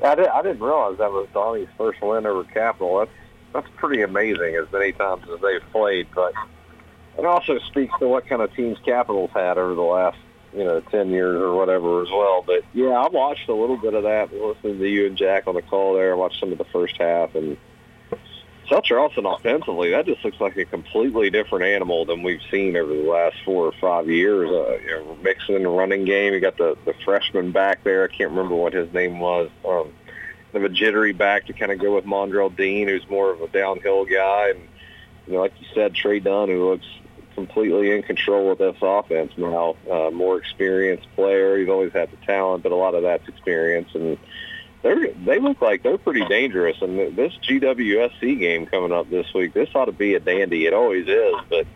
[0.05, 2.99] I, did, I didn't realize that was Donnie's first win over Capital.
[2.99, 3.11] That's
[3.53, 6.09] that's pretty amazing as many times as they've played.
[6.15, 6.33] But
[7.19, 10.19] it also speaks to what kind of teams Capitals had over the last
[10.53, 12.43] you know ten years or whatever as well.
[12.47, 14.33] But yeah, I watched a little bit of that.
[14.33, 16.97] Listening to you and Jack on the call there, I watched some of the first
[16.99, 17.57] half and.
[18.71, 22.95] South Charleston offensively, that just looks like a completely different animal than we've seen over
[22.95, 24.49] the last four or five years.
[24.49, 28.05] Uh, you know, mixing in the running game, you got the the freshman back there.
[28.05, 29.51] I can't remember what his name was.
[29.69, 29.93] Um,
[30.55, 33.49] of a jittery back to kind of go with Mondrell Dean, who's more of a
[33.49, 34.61] downhill guy, and
[35.27, 36.87] you know, like you said, Trey Dunn, who looks
[37.35, 39.77] completely in control of this offense now.
[39.91, 41.57] Uh, more experienced player.
[41.59, 44.19] He's always had the talent, but a lot of that's experience, and
[44.83, 46.77] they're they look like they're pretty dangerous.
[46.83, 50.67] And this GWSC game coming up this week, this ought to be a dandy.
[50.67, 51.67] It always is, but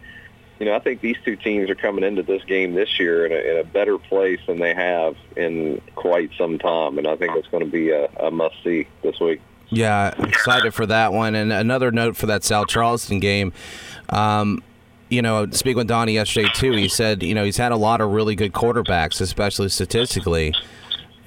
[0.58, 3.32] you know, I think these two teams are coming into this game this year in
[3.32, 7.36] a, in a better place than they have in quite some time, and I think
[7.36, 9.40] it's going to be a, a must see this week.
[9.68, 11.34] Yeah, excited for that one.
[11.34, 13.52] And another note for that South Charleston game.
[14.08, 14.62] Um,
[15.08, 18.00] you know, speaking with Donnie yesterday too, he said, you know, he's had a lot
[18.00, 20.54] of really good quarterbacks, especially statistically.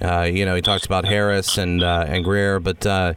[0.01, 3.13] Uh, you know, he talks about Harris and uh, and Greer, but uh,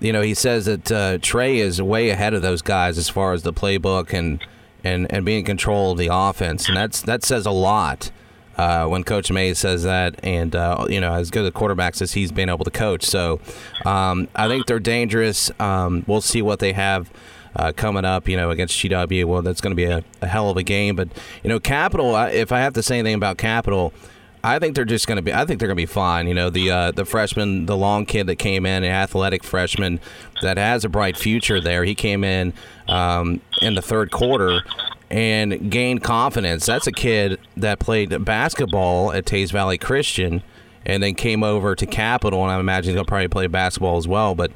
[0.00, 3.32] you know, he says that uh, Trey is way ahead of those guys as far
[3.32, 4.42] as the playbook and
[4.84, 8.10] and, and being in control of the offense, and that's that says a lot.
[8.54, 12.12] Uh, when Coach May says that, and uh, you know, as good a quarterbacks as
[12.12, 13.40] he's been able to coach, so
[13.86, 15.50] um, I think they're dangerous.
[15.58, 17.10] Um, we'll see what they have
[17.56, 19.24] uh, coming up, you know, against GW.
[19.24, 20.96] Well, that's going to be a, a, hell of a game.
[20.96, 21.08] But
[21.42, 22.16] you know, Capital.
[22.16, 23.92] If I have to say anything about Capital,
[24.44, 25.32] I think they're just going to be.
[25.32, 26.26] I think they're going to be fine.
[26.26, 30.00] You know, the uh, the freshman, the long kid that came in, an athletic freshman
[30.42, 31.60] that has a bright future.
[31.60, 32.52] There, he came in
[32.88, 34.62] um, in the third quarter
[35.10, 36.66] and gained confidence.
[36.66, 40.42] That's a kid that played basketball at Teays Valley Christian,
[40.84, 44.34] and then came over to Capital, and I imagine he'll probably play basketball as well.
[44.34, 44.50] But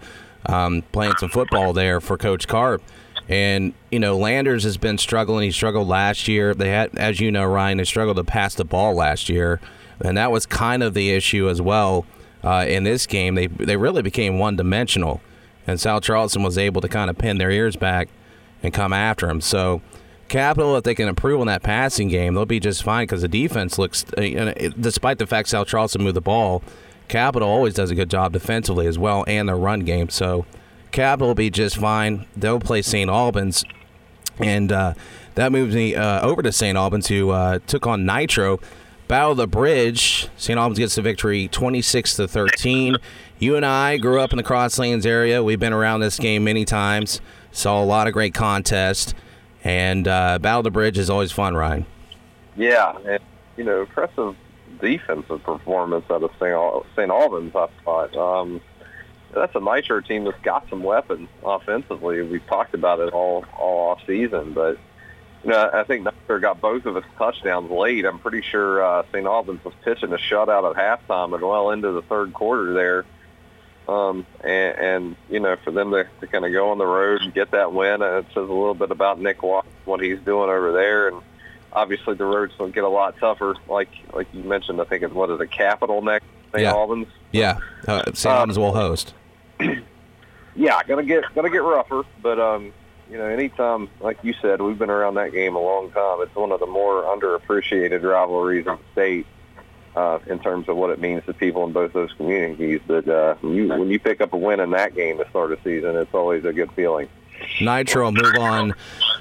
[0.47, 2.83] um, playing some football there for Coach Carp.
[3.29, 5.45] And you know, Landers has been struggling.
[5.45, 6.55] He struggled last year.
[6.55, 9.61] They had, as you know, Ryan, they struggled to pass the ball last year
[10.01, 12.07] and that was kind of the issue as well
[12.45, 13.35] uh, in this game.
[13.35, 15.21] They they really became one dimensional,
[15.67, 18.09] and South Charleston was able to kind of pin their ears back
[18.63, 19.41] and come after him.
[19.41, 19.83] So.
[20.29, 23.29] Capital, if they can improve on that passing game, they'll be just fine because the
[23.29, 26.65] defense looks, uh, despite the fact South Charleston moved the ball,
[27.07, 30.09] Capital always does a good job defensively as well and their run game.
[30.09, 30.45] So
[30.93, 32.27] Capital will be just fine.
[32.37, 33.11] They'll play St.
[33.11, 33.65] Albans,
[34.39, 34.95] and uh,
[35.35, 36.77] that moves me uh, over to St.
[36.77, 38.61] Albans, who uh, took on Nitro.
[39.09, 40.29] Battle of the Bridge.
[40.37, 40.59] St.
[40.59, 42.97] Albans gets the victory 26 to 13.
[43.39, 45.45] you and I grew up in the Crosslanes area.
[45.45, 47.21] We've been around this game many times.
[47.53, 49.15] Saw a lot of great contests,
[49.63, 51.87] and uh, Battle of the Bridge is always fun, Ryan.
[52.57, 53.21] Yeah, and
[53.57, 54.35] you know, impressive
[54.81, 57.11] defensive performance out of St.
[57.11, 57.55] Albans.
[57.55, 58.61] I thought um,
[59.41, 62.23] that's a Nitro team that's got some weapons offensively.
[62.23, 64.79] We've talked about it all all off season, but
[65.45, 68.05] you know, I think Nitro got both of its touchdowns late.
[68.05, 69.27] I'm pretty sure uh, St.
[69.27, 73.05] Albans was pitching a shutout at halftime and well into the third quarter there.
[73.89, 77.23] Um, and, and, you know, for them to, to kind of go on the road
[77.23, 80.19] and get that win, uh, it says a little bit about Nick Watt, what he's
[80.21, 81.07] doing over there.
[81.09, 81.23] And
[81.77, 83.55] obviously the roads will get a lot tougher.
[83.69, 86.63] Like like you mentioned, I think it's, what is it, Capital next, St.
[86.63, 86.73] Yeah.
[86.73, 87.07] Albans?
[87.31, 88.27] Yeah, uh, St.
[88.27, 89.15] Um, Albans will host.
[90.57, 92.73] yeah, gonna get gonna get rougher, but um,
[93.11, 96.21] you know, anytime like you said, we've been around that game a long time.
[96.23, 99.27] It's one of the more underappreciated rivalries in the state
[99.97, 102.81] uh, in terms of what it means to people in both those communities.
[102.87, 105.53] But uh, when you when you pick up a win in that game to start
[105.53, 107.09] a season, it's always a good feeling.
[107.61, 108.75] Nitro move on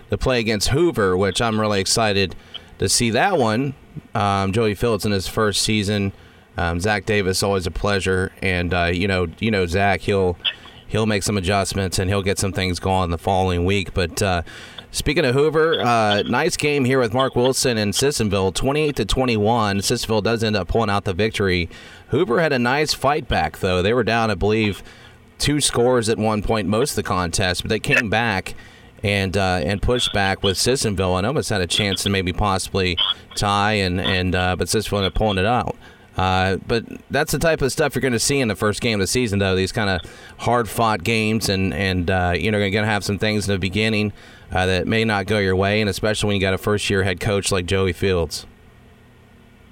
[0.10, 2.36] to play against Hoover, which I'm really excited
[2.80, 3.74] to see that one.
[4.14, 6.12] Um, Joey Phillips in his first season.
[6.58, 10.38] Um, Zach Davis always a pleasure, and uh, you know, you know Zach, he'll
[10.88, 13.94] he'll make some adjustments and he'll get some things going the following week.
[13.94, 14.44] But uh,
[14.92, 19.80] speaking of Hoover, uh, nice game here with Mark Wilson and Sissonville, 28 to 21.
[19.82, 21.70] Sissonville does end up pulling out the victory.
[22.10, 23.82] Hoover had a nice fight back though.
[23.82, 24.84] They were down, I believe,
[25.38, 28.56] two scores at one point most of the contest, but they came back
[29.04, 32.98] and uh, and pushed back with Sissonville and almost had a chance to maybe possibly
[33.36, 35.76] tie and and uh, but Sissonville ended up pulling it out.
[36.18, 38.96] Uh, but that's the type of stuff you're going to see in the first game
[38.96, 39.56] of the season, though.
[39.56, 40.02] These kind of
[40.38, 43.54] hard fought games, and and uh, you know, you're going to have some things in
[43.54, 44.14] the beginning
[44.52, 47.04] uh, that may not go your way, and especially when you got a first year
[47.04, 48.46] head coach like Joey Fields.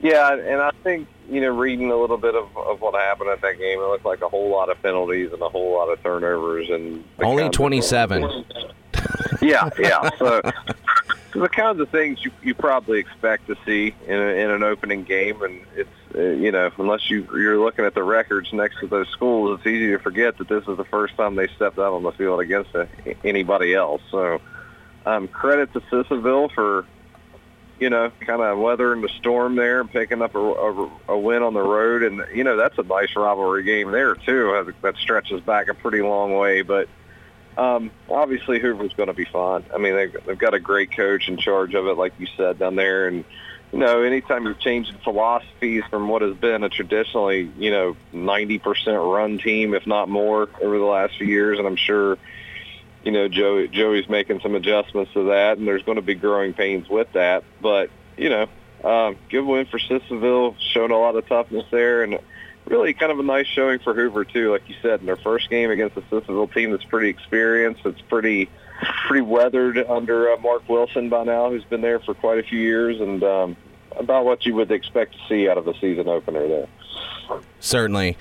[0.01, 3.41] Yeah, and I think you know, reading a little bit of, of what happened at
[3.41, 6.01] that game, it looked like a whole lot of penalties and a whole lot of
[6.03, 8.45] turnovers, and Only 27.
[9.41, 10.09] yeah, yeah.
[10.19, 10.41] So
[11.39, 15.03] the kinds of things you, you probably expect to see in, a, in an opening
[15.03, 18.87] game, and it's uh, you know unless you you're looking at the records next to
[18.87, 21.93] those schools, it's easy to forget that this is the first time they stepped out
[21.93, 22.87] on the field against a,
[23.23, 24.01] anybody else.
[24.11, 24.41] So
[25.05, 26.85] um, credit to Sissonville for
[27.79, 31.41] you know kind of weathering the storm there and picking up a, a, a win
[31.41, 34.73] on the road, and you know that's a nice rivalry game there too.
[34.81, 36.87] That stretches back a pretty long way, but.
[37.57, 39.63] Um, obviously, Hoover's going to be fine.
[39.73, 42.59] I mean, they've, they've got a great coach in charge of it, like you said
[42.59, 43.07] down there.
[43.07, 43.25] And
[43.73, 49.13] you know, anytime you're changing philosophies from what has been a traditionally, you know, 90%
[49.13, 52.19] run team, if not more, over the last few years, and I'm sure,
[53.03, 56.53] you know, Joey Joey's making some adjustments to that, and there's going to be growing
[56.53, 57.43] pains with that.
[57.61, 58.47] But you know,
[58.83, 62.19] um, good win for Sissonville, showing a lot of toughness there, and
[62.65, 64.51] really kind of a nice showing for Hoover too.
[64.51, 68.01] Like you said, in their first game against a Sissonville team that's pretty experienced, it's
[68.01, 68.49] pretty
[69.07, 72.59] pretty weathered under uh, Mark Wilson by now, who's been there for quite a few
[72.59, 73.57] years, and um,
[73.95, 76.67] about what you would expect to see out of the season opener there.
[77.59, 78.17] Certainly.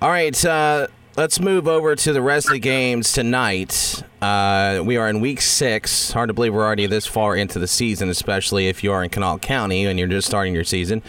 [0.00, 4.02] All right, uh, let's move over to the rest of the games tonight.
[4.20, 6.12] Uh, we are in week six.
[6.12, 9.10] Hard to believe we're already this far into the season, especially if you are in
[9.10, 11.02] Kanawha County and you're just starting your season.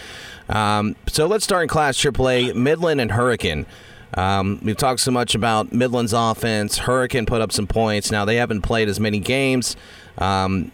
[0.49, 3.65] Um, so let's start in Class AAA, Midland and Hurricane.
[4.15, 6.79] Um, we've talked so much about Midland's offense.
[6.79, 8.11] Hurricane put up some points.
[8.11, 9.75] Now they haven't played as many games.
[10.17, 10.71] Um,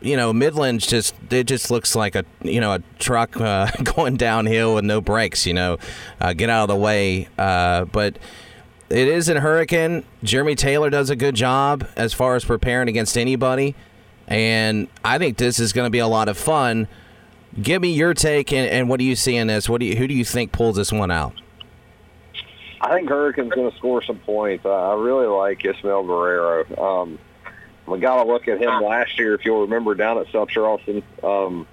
[0.00, 4.16] you know, Midland's just it just looks like a you know a truck uh, going
[4.16, 5.46] downhill with no brakes.
[5.46, 5.78] You know,
[6.20, 7.28] uh, get out of the way.
[7.38, 8.18] Uh, but
[8.88, 10.04] it is in Hurricane.
[10.22, 13.74] Jeremy Taylor does a good job as far as preparing against anybody,
[14.26, 16.88] and I think this is going to be a lot of fun.
[17.60, 19.68] Give me your take, and, and what do you see in this?
[19.68, 21.34] What do you, who do you think pulls this one out?
[22.80, 24.64] I think Hurricane's going to score some points.
[24.64, 26.64] I I really like Ismael Guerrero.
[26.80, 27.18] Um,
[27.86, 31.02] we got to look at him last year, if you'll remember, down at South Charleston.
[31.22, 31.66] Um,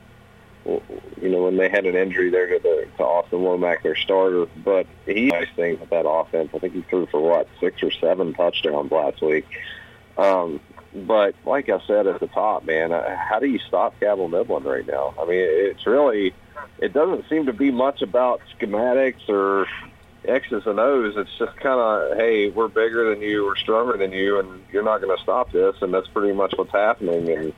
[0.66, 4.48] you know, when they had an injury there to, the, to Austin Womack, their starter.
[4.66, 6.50] But he nice things with that offense.
[6.54, 9.46] I think he threw for what six or seven touchdowns last week.
[10.18, 10.60] Um,
[10.94, 14.66] but like I said at the top, man, uh, how do you stop Cabell Midland
[14.66, 15.14] right now?
[15.20, 16.34] I mean, it's really,
[16.80, 19.68] it doesn't seem to be much about schematics or
[20.26, 21.16] X's and O's.
[21.18, 24.84] It's just kind of, hey, we're bigger than you, we're stronger than you, and you're
[24.84, 25.76] not going to stop this.
[25.82, 27.30] And that's pretty much what's happening.
[27.30, 27.54] And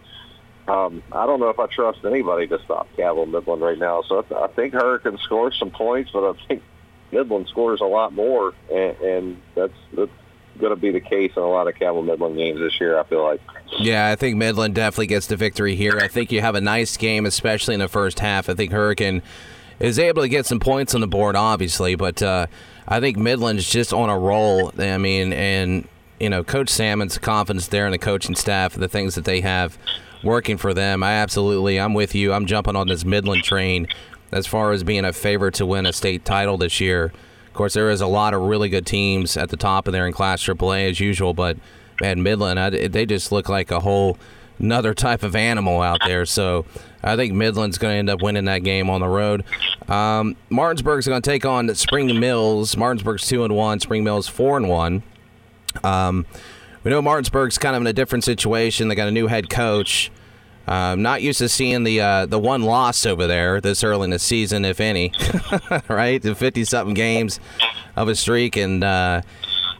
[0.67, 4.03] um, I don't know if I trust anybody to stop Cabell Midland right now.
[4.03, 6.63] So I, I think Hurricane scores some points, but I think
[7.11, 10.11] Midland scores a lot more, and, and that's that's
[10.59, 12.99] going to be the case in a lot of Cabell Midland games this year.
[12.99, 13.41] I feel like.
[13.79, 15.97] Yeah, I think Midland definitely gets the victory here.
[15.99, 18.49] I think you have a nice game, especially in the first half.
[18.49, 19.21] I think Hurricane
[19.79, 22.47] is able to get some points on the board, obviously, but uh,
[22.87, 24.71] I think Midland's just on a roll.
[24.77, 25.87] I mean, and
[26.19, 29.41] you know, Coach Salmon's confidence there in the coaching staff, and the things that they
[29.41, 29.77] have
[30.23, 31.01] working for them.
[31.01, 32.33] I absolutely, I'm with you.
[32.33, 33.87] I'm jumping on this Midland train
[34.31, 37.13] as far as being a favorite to win a state title this year.
[37.49, 40.07] Of course, there is a lot of really good teams at the top of there
[40.07, 41.57] in Class AAA as usual, but
[41.99, 44.17] man, Midland, I, they just look like a whole
[44.59, 46.25] another type of animal out there.
[46.25, 46.65] So
[47.03, 49.43] I think Midland's going to end up winning that game on the road.
[49.87, 52.77] Um, Martinsburg's going to take on Spring Mills.
[52.77, 53.79] Martinsburg's two and one.
[53.79, 55.03] Spring Mills four and one.
[55.83, 56.25] Um,
[56.83, 58.87] we know Martinsburg's kind of in a different situation.
[58.87, 60.11] They got a new head coach.
[60.69, 64.09] Um, not used to seeing the uh, the one loss over there this early in
[64.11, 65.11] the season, if any,
[65.87, 66.21] right?
[66.21, 67.39] The fifty something games
[67.95, 69.23] of a streak, and uh,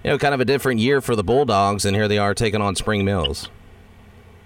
[0.04, 2.60] you know, kind of a different year for the Bulldogs, and here they are taking
[2.60, 3.49] on Spring Mills.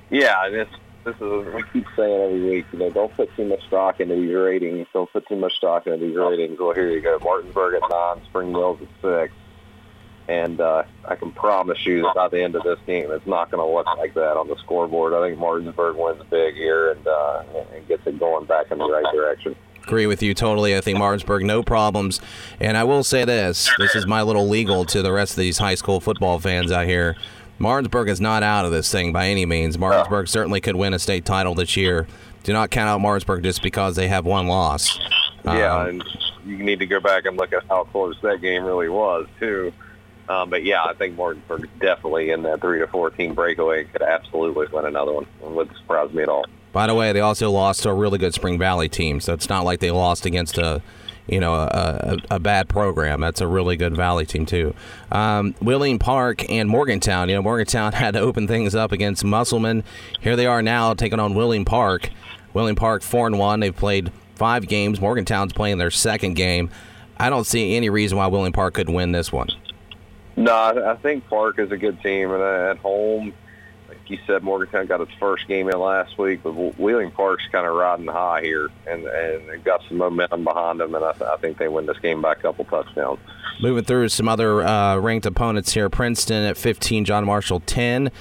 [0.10, 0.68] Yeah, this
[1.06, 2.66] this is what we keep saying every week.
[2.74, 4.86] You know, don't put too much stock into these ratings.
[4.92, 6.60] Don't put too much stock into these ratings.
[6.60, 7.20] Well, here you go.
[7.24, 9.34] Martinsburg at nine, Spring Mills at six.
[10.28, 13.52] And uh, I can promise you that by the end of this game, it's not
[13.52, 15.14] going to look like that on the scoreboard.
[15.14, 18.90] I think Martinsburg wins big here and, uh, and gets it going back in the
[18.90, 19.56] right direction.
[19.84, 20.78] Agree with you totally.
[20.78, 22.22] I think Martinsburg, no problems.
[22.62, 25.58] And I will say this this is my little legal to the rest of these
[25.58, 27.18] high school football fans out here.
[27.60, 29.78] Martinsburg is not out of this thing by any means.
[29.78, 32.08] Martinsburg certainly could win a state title this year.
[32.44, 34.98] Do not count out Martinsburg just because they have one loss.
[35.46, 36.04] Yeah, Um, and
[36.46, 39.72] you need to go back and look at how close that game really was, too.
[40.30, 43.92] Um, but yeah, I think Martinsburg is definitely in that three to fourteen breakaway and
[43.92, 45.26] could absolutely win another one.
[45.42, 46.46] It wouldn't surprise me at all.
[46.72, 49.48] By the way, they also lost to a really good Spring Valley team, so it's
[49.48, 50.82] not like they lost against a,
[51.28, 51.68] you know, a,
[52.32, 53.22] a, a bad program.
[53.22, 54.74] That's a really good Valley team too.
[55.12, 57.30] Um, Wheeling Park and Morgantown.
[57.30, 59.84] You know, Morgantown had to open things up against Musselman.
[60.22, 62.10] Here they are now taking on Wheeling Park.
[62.54, 63.60] Wheeling Park four and one.
[63.60, 65.00] They've played five games.
[65.00, 66.72] Morgantown's playing their second game.
[67.18, 69.50] I don't see any reason why Wheeling Park could win this one.
[70.36, 70.54] No,
[70.86, 73.34] I think Park is a good team, and uh, at home,
[73.88, 77.68] like you said, Morgantown got its first game in last week, but Wheeling Park's kind
[77.68, 81.58] of riding high here, and and got some momentum behind them, and I, I think
[81.58, 83.20] they win this game by a couple touchdowns.
[83.62, 85.90] Moving through some other uh, ranked opponents here.
[85.90, 88.12] Princeton at 15, John Marshall 10.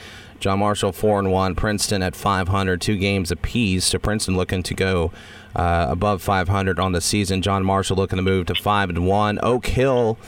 [0.42, 3.84] John Marshall 4 and 1, Princeton at 500, two games apiece.
[3.84, 5.12] So Princeton looking to go
[5.54, 7.42] uh, above 500 on the season.
[7.42, 9.38] John Marshall looking to move to 5 and 1.
[9.42, 10.18] Oak Hill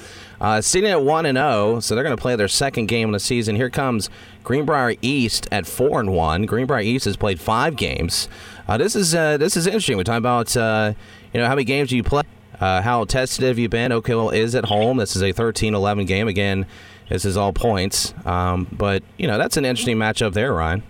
[0.40, 3.12] uh, sitting at 1 and 0, so they're going to play their second game of
[3.12, 3.56] the season.
[3.56, 4.10] Here comes
[4.42, 6.46] Greenbrier East at 4 and 1.
[6.46, 8.28] Greenbrier East has played 5 games.
[8.66, 9.96] Uh, this is uh, this is interesting.
[9.96, 10.94] We're talking about uh,
[11.32, 12.22] you know how many games do you play?
[12.60, 13.92] Uh, how tested have you been?
[13.92, 14.96] Oak Hill is at home.
[14.96, 16.28] This is a 13-11 game.
[16.28, 16.66] Again,
[17.08, 18.14] this is all points.
[18.24, 20.82] Um, but, you know, that's an interesting matchup there, Ryan.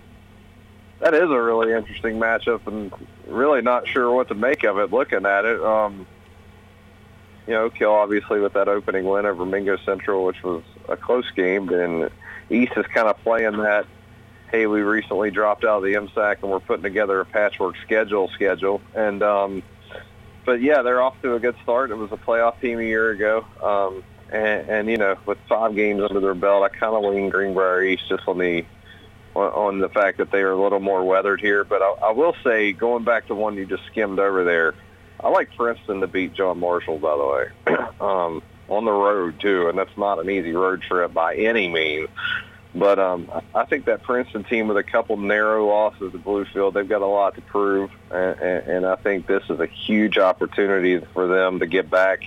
[1.04, 2.90] That is a really interesting matchup, and
[3.26, 4.90] really not sure what to make of it.
[4.90, 6.06] Looking at it, um,
[7.46, 10.96] you know, Oak Hill obviously with that opening win over Mingo Central, which was a
[10.96, 12.10] close game, and
[12.48, 13.84] East is kind of playing that.
[14.50, 18.28] Hey, we recently dropped out of the MSAC, and we're putting together a patchwork schedule.
[18.28, 19.62] Schedule, and um,
[20.46, 21.90] but yeah, they're off to a good start.
[21.90, 25.74] It was a playoff team a year ago, um, and, and you know, with five
[25.74, 28.64] games under their belt, I kind of lean Greenbrier East just on the
[29.34, 31.64] on, the fact that they are a little more weathered here.
[31.64, 34.74] But I, I will say, going back to one you just skimmed over there,
[35.20, 39.68] I like Princeton to beat John Marshall, by the way, um, on the road too,
[39.68, 42.08] and that's not an easy road trip by any means.
[42.74, 46.88] But um, I think that Princeton team with a couple narrow losses to Bluefield, they've
[46.88, 50.98] got a lot to prove, and, and, and I think this is a huge opportunity
[51.12, 52.24] for them to get back,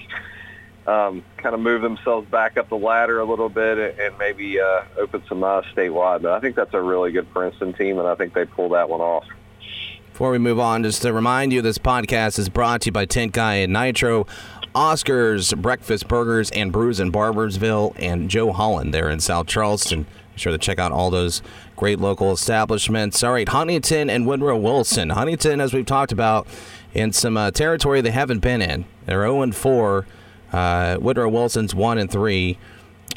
[0.87, 4.83] um, kind of move themselves back up the ladder a little bit, and maybe uh,
[4.97, 6.21] open some eyes statewide.
[6.21, 8.89] But I think that's a really good Princeton team, and I think they pull that
[8.89, 9.25] one off.
[10.11, 13.05] Before we move on, just to remind you, this podcast is brought to you by
[13.05, 14.25] Tent Guy and Nitro,
[14.73, 20.03] Oscars, Breakfast Burgers, and Brews in Barboursville, and Joe Holland there in South Charleston.
[20.03, 21.41] Be sure to check out all those
[21.75, 23.21] great local establishments.
[23.23, 25.09] All right, Huntington and Woodrow Wilson.
[25.09, 26.47] Huntington, as we've talked about,
[26.93, 28.85] in some uh, territory they haven't been in.
[29.05, 30.05] They're 0 and 4.
[30.51, 32.57] Uh, Woodrow Wilson's 1 and 3.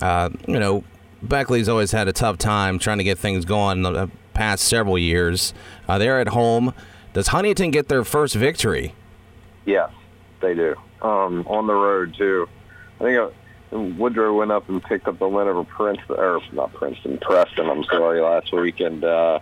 [0.00, 0.84] Uh, you know,
[1.22, 4.98] Beckley's always had a tough time trying to get things going in the past several
[4.98, 5.52] years.
[5.88, 6.74] Uh, they're at home.
[7.12, 8.94] Does Huntington get their first victory?
[9.66, 9.90] Yes,
[10.40, 10.76] they do.
[11.02, 12.48] Um, on the road too.
[13.00, 13.18] I think
[13.72, 17.68] uh, Woodrow went up and picked up the win over Princeton, or not Princeton, Preston.
[17.68, 18.80] I'm sorry, last week.
[18.80, 19.40] And uh,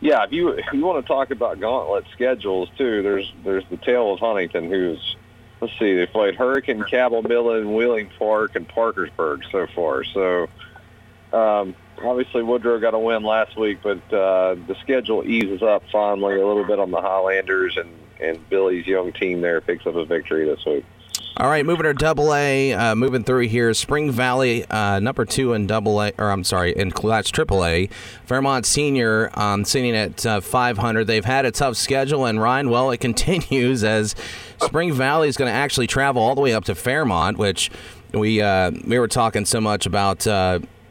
[0.00, 3.76] yeah, if you if you want to talk about gauntlet schedules too, there's there's the
[3.76, 5.16] tale of Huntington, who's
[5.60, 10.04] let's see, they played Hurricane, Cabell Midland, Wheeling Park, and Parkersburg so far.
[10.04, 10.48] So
[11.32, 16.40] um, obviously Woodrow got a win last week, but uh, the schedule eases up finally
[16.40, 17.90] a little bit on the Highlanders, and
[18.20, 20.84] and Billy's young team there picks up a victory this week.
[21.36, 23.74] All right, moving to Double A, uh, moving through here.
[23.74, 27.88] Spring Valley, uh, number two in Double A, or I'm sorry, in Class Triple A.
[28.24, 31.08] Fairmont Senior um, sitting at uh, 500.
[31.08, 34.14] They've had a tough schedule, and Ryan, well, it continues as
[34.62, 37.68] Spring Valley is going to actually travel all the way up to Fairmont, which
[38.12, 40.28] we uh, we were talking so much about.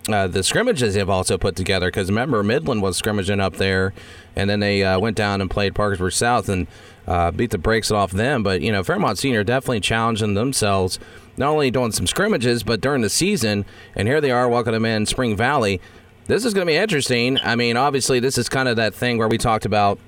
[0.10, 3.93] Uh, the scrimmages they've also put together because remember Midland was scrimmaging up there,
[4.36, 6.68] and then they uh, went down and played Parkersburg South and
[7.08, 8.43] uh, beat the brakes off them.
[8.43, 10.99] But you know Fairmont Senior definitely challenging themselves,
[11.38, 13.66] not only doing some scrimmages but during the season.
[13.95, 15.80] And here they are welcoming in Spring Valley.
[16.26, 17.39] This is going to be interesting.
[17.41, 19.99] I mean, obviously this is kind of that thing where we talked about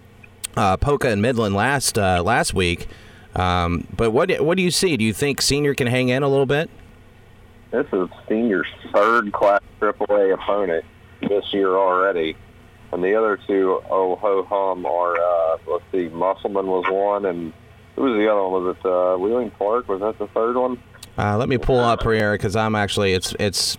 [0.58, 2.88] uh, Poca and Midland last uh, last week.
[3.34, 4.98] Um, but what what do you see?
[4.98, 6.70] Do you think Senior can hang in a little bit?
[7.76, 10.86] This is Senior's third class AAA opponent
[11.20, 12.38] this year already.
[12.94, 17.52] And the other two, oh ho hum, are uh, let's see, Musselman was one, and
[17.98, 18.64] who was the other one?
[18.64, 19.90] Was it uh, Wheeling Park?
[19.90, 20.82] Was that the third one?
[21.18, 23.76] Uh, let me pull up here because I'm actually it's it's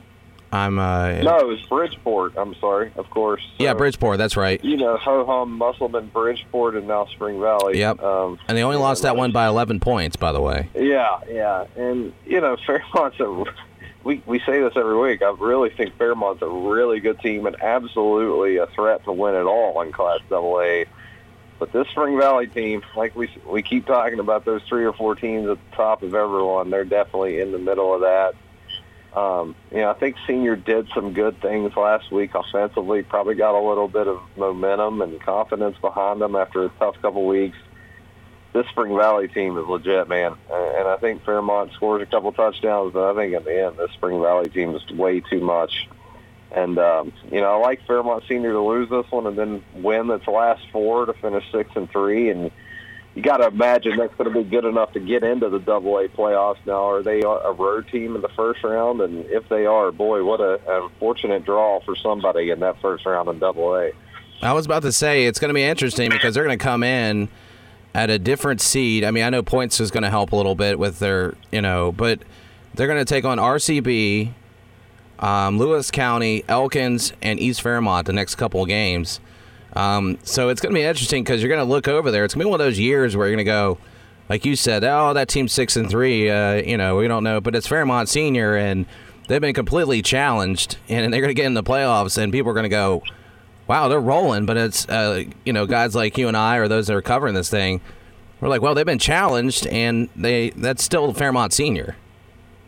[0.52, 2.34] I'm uh No, it was Bridgeport.
[2.36, 3.42] I'm sorry, of course.
[3.58, 4.18] yeah Bridgeport.
[4.18, 4.62] That's right.
[4.62, 7.78] You know, ho hum, Musselman, Bridgeport, and now Spring Valley.
[7.78, 8.02] Yep.
[8.02, 10.68] Um, And they only lost that one by 11 points, by the way.
[10.74, 13.44] Yeah, yeah, and you know Fairmont's a.
[14.06, 15.20] We we say this every week.
[15.20, 19.42] I really think Fairmont's a really good team and absolutely a threat to win it
[19.42, 20.84] all in Class AA.
[21.58, 25.16] But this Spring Valley team, like we we keep talking about those three or four
[25.16, 28.34] teams at the top of everyone, they're definitely in the middle of that.
[29.20, 33.02] Um, you know, I think Senior did some good things last week offensively.
[33.02, 37.26] Probably got a little bit of momentum and confidence behind them after a tough couple
[37.26, 37.58] weeks
[38.52, 40.34] this Spring Valley team is legit, man.
[40.50, 43.90] And I think Fairmont scores a couple touchdowns, but I think in the end, this
[43.92, 45.88] Spring Valley team is way too much.
[46.52, 50.10] And um, you know, I like Fairmont Senior to lose this one and then win
[50.10, 52.30] its last four to finish six and three.
[52.30, 52.50] And
[53.14, 55.98] you got to imagine that's going to be good enough to get into the Double
[55.98, 56.58] A playoffs.
[56.66, 59.00] Now, are they a road team in the first round?
[59.00, 63.04] And if they are, boy, what a, a fortunate draw for somebody in that first
[63.04, 63.92] round in Double A.
[64.42, 66.82] I was about to say it's going to be interesting because they're going to come
[66.82, 67.28] in
[67.96, 69.04] at a different seed.
[69.04, 71.62] I mean, I know points is going to help a little bit with their, you
[71.62, 72.20] know, but
[72.74, 74.34] they're going to take on RCB,
[75.18, 79.18] um, Lewis County, Elkins, and East Fairmont the next couple of games.
[79.72, 82.26] Um, so it's going to be interesting because you're going to look over there.
[82.26, 83.78] It's going to be one of those years where you're going to go,
[84.28, 86.28] like you said, oh, that team's six and three.
[86.28, 88.84] Uh, you know, we don't know, but it's Fairmont Senior, and
[89.26, 92.54] they've been completely challenged, and they're going to get in the playoffs, and people are
[92.54, 93.02] going to go,
[93.66, 94.46] wow, they're rolling.
[94.46, 97.34] But it's uh, you know guys like you and I or those that are covering
[97.34, 97.80] this thing.
[98.40, 101.96] We're like, well, they've been challenged, and they that's still Fairmont Senior.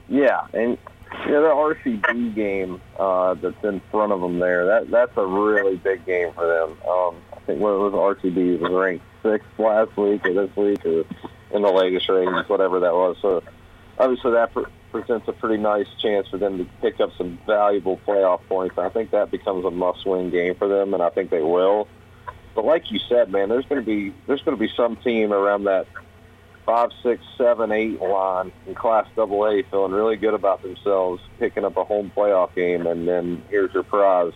[0.09, 0.79] Yeah, and
[1.27, 4.65] you know the RCB game uh, that's in front of them there.
[4.67, 6.71] That that's a really big game for them.
[6.89, 11.05] Um, I think what was RCB was ranked sixth last week or this week or
[11.51, 13.17] in the latest ratings, whatever that was.
[13.21, 13.43] So
[13.99, 14.53] obviously that
[14.91, 18.79] presents a pretty nice chance for them to pick up some valuable playoff points.
[18.79, 21.89] I think that becomes a must-win game for them, and I think they will.
[22.55, 25.33] But like you said, man, there's going to be there's going to be some team
[25.33, 25.87] around that
[26.67, 31.65] five, six, seven, eight line in Class Double A feeling really good about themselves, picking
[31.65, 34.33] up a home playoff game, and then here's your prize,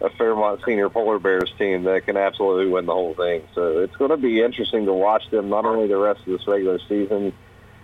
[0.00, 3.42] a Fairmont Senior Polar Bears team that can absolutely win the whole thing.
[3.54, 6.48] So it's going to be interesting to watch them not only the rest of this
[6.48, 7.32] regular season,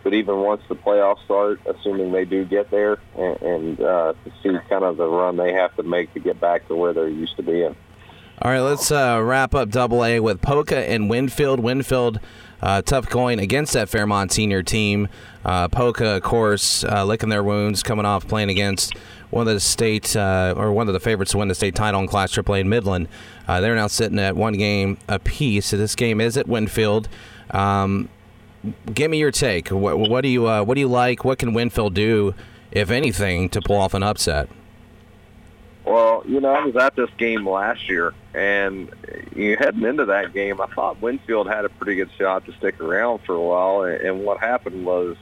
[0.05, 4.33] but even once the playoffs start, assuming they do get there, and, and uh, to
[4.43, 7.09] see kind of the run they have to make to get back to where they're
[7.09, 7.75] used to being.
[8.43, 11.61] All right, let's uh, wrap up Double A with Poca and Winfield.
[11.61, 12.21] Winfield,
[12.61, 15.09] uh, tough going against that Fairmont senior team.
[15.45, 18.97] Uh, Poca, of course, uh, licking their wounds, coming off playing against
[19.31, 22.01] one of the state uh, or one of the favorites to win the state title
[22.01, 23.09] in Class AAA in Midland.
[23.47, 25.67] They're now sitting at one game apiece.
[25.67, 27.09] So this game is at Winfield.
[27.51, 28.09] Um,
[28.93, 29.69] give me your take.
[29.69, 31.25] What, what do you uh, what do you like?
[31.25, 32.35] What can Winfield do,
[32.71, 34.49] if anything, to pull off an upset?
[35.85, 38.91] Well, you know, I was at this game last year, and
[39.37, 42.81] you heading into that game, I thought Winfield had a pretty good shot to stick
[42.81, 43.83] around for a while.
[43.83, 45.17] And, what happened was,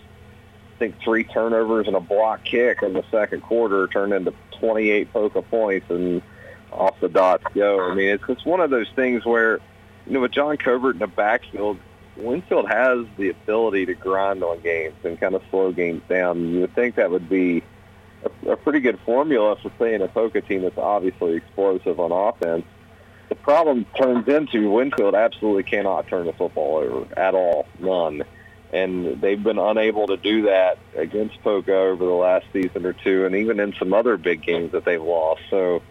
[0.77, 5.13] I think three turnovers and a block kick in the second quarter turned into 28
[5.13, 6.23] Poca points, and
[6.71, 7.91] off the dots go.
[7.91, 9.59] I mean, it's just one of those things where,
[10.07, 11.79] you know, with John Covert in the backfield,
[12.17, 16.49] Winfield has the ability to grind on games and kind of slow games down.
[16.49, 17.63] You would think that would be
[18.25, 22.65] a, a pretty good formula for playing a Poca team that's obviously explosive on offense.
[23.29, 28.25] The problem turns into Winfield absolutely cannot turn the football over at all, none.
[28.75, 33.25] And they've been unable to do that against Poca over the last season or two,
[33.25, 35.41] and even in some other big games that they've lost.
[35.51, 35.83] So,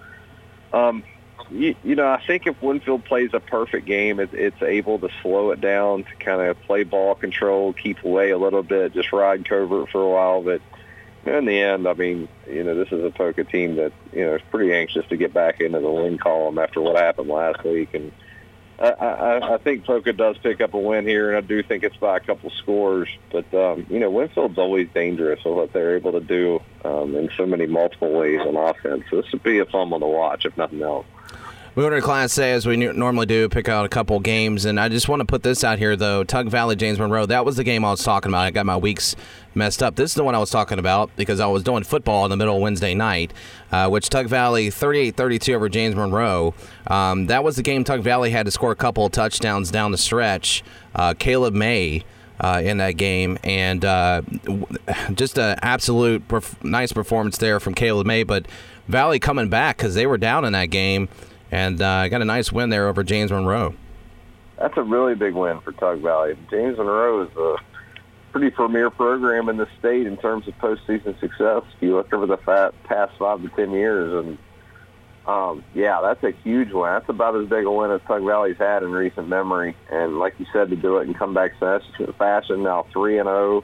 [0.71, 1.03] um,
[1.49, 5.09] you, you know, I think if Winfield plays a perfect game, it, it's able to
[5.21, 9.11] slow it down to kind of play ball control, keep away a little bit, just
[9.11, 10.41] ride covert for a while.
[10.41, 10.61] But
[11.25, 14.35] in the end, I mean, you know, this is a Poca team that you know
[14.35, 17.93] is pretty anxious to get back into the win column after what happened last week,
[17.93, 18.11] and
[18.81, 21.83] I, I, I think Poca does pick up a win here, and I do think
[21.83, 23.09] it's by a couple scores.
[23.31, 27.29] But um, you know, Winfield's always dangerous with what they're able to do um, in
[27.37, 29.03] so many multiple ways on offense.
[29.09, 31.05] So this would be a fun one to watch, if nothing else.
[31.73, 34.65] Moving to Class A, as we normally do, pick out a couple games.
[34.65, 36.25] And I just want to put this out here, though.
[36.25, 38.41] Tug Valley, James Monroe, that was the game I was talking about.
[38.41, 39.15] I got my weeks
[39.55, 39.95] messed up.
[39.95, 42.35] This is the one I was talking about because I was doing football in the
[42.35, 43.31] middle of Wednesday night,
[43.71, 46.53] uh, which Tug Valley 38 32 over James Monroe.
[46.87, 49.93] Um, that was the game Tug Valley had to score a couple of touchdowns down
[49.93, 50.65] the stretch.
[50.93, 52.03] Uh, Caleb May.
[52.43, 54.23] Uh, in that game, and uh,
[55.13, 58.23] just an absolute perf- nice performance there from Caleb May.
[58.23, 58.47] But
[58.87, 61.07] Valley coming back because they were down in that game
[61.51, 63.75] and uh, got a nice win there over James Monroe.
[64.57, 66.37] That's a really big win for Tug Valley.
[66.49, 67.55] James Monroe is a
[68.31, 71.63] pretty premier program in the state in terms of postseason success.
[71.75, 74.37] If you look over the past five to ten years, and
[75.27, 76.91] um, yeah, that's a huge win.
[76.91, 79.75] That's about as big a win as Tug Valley's had in recent memory.
[79.91, 83.63] And like you said, to do it and come back fashion now three and zero.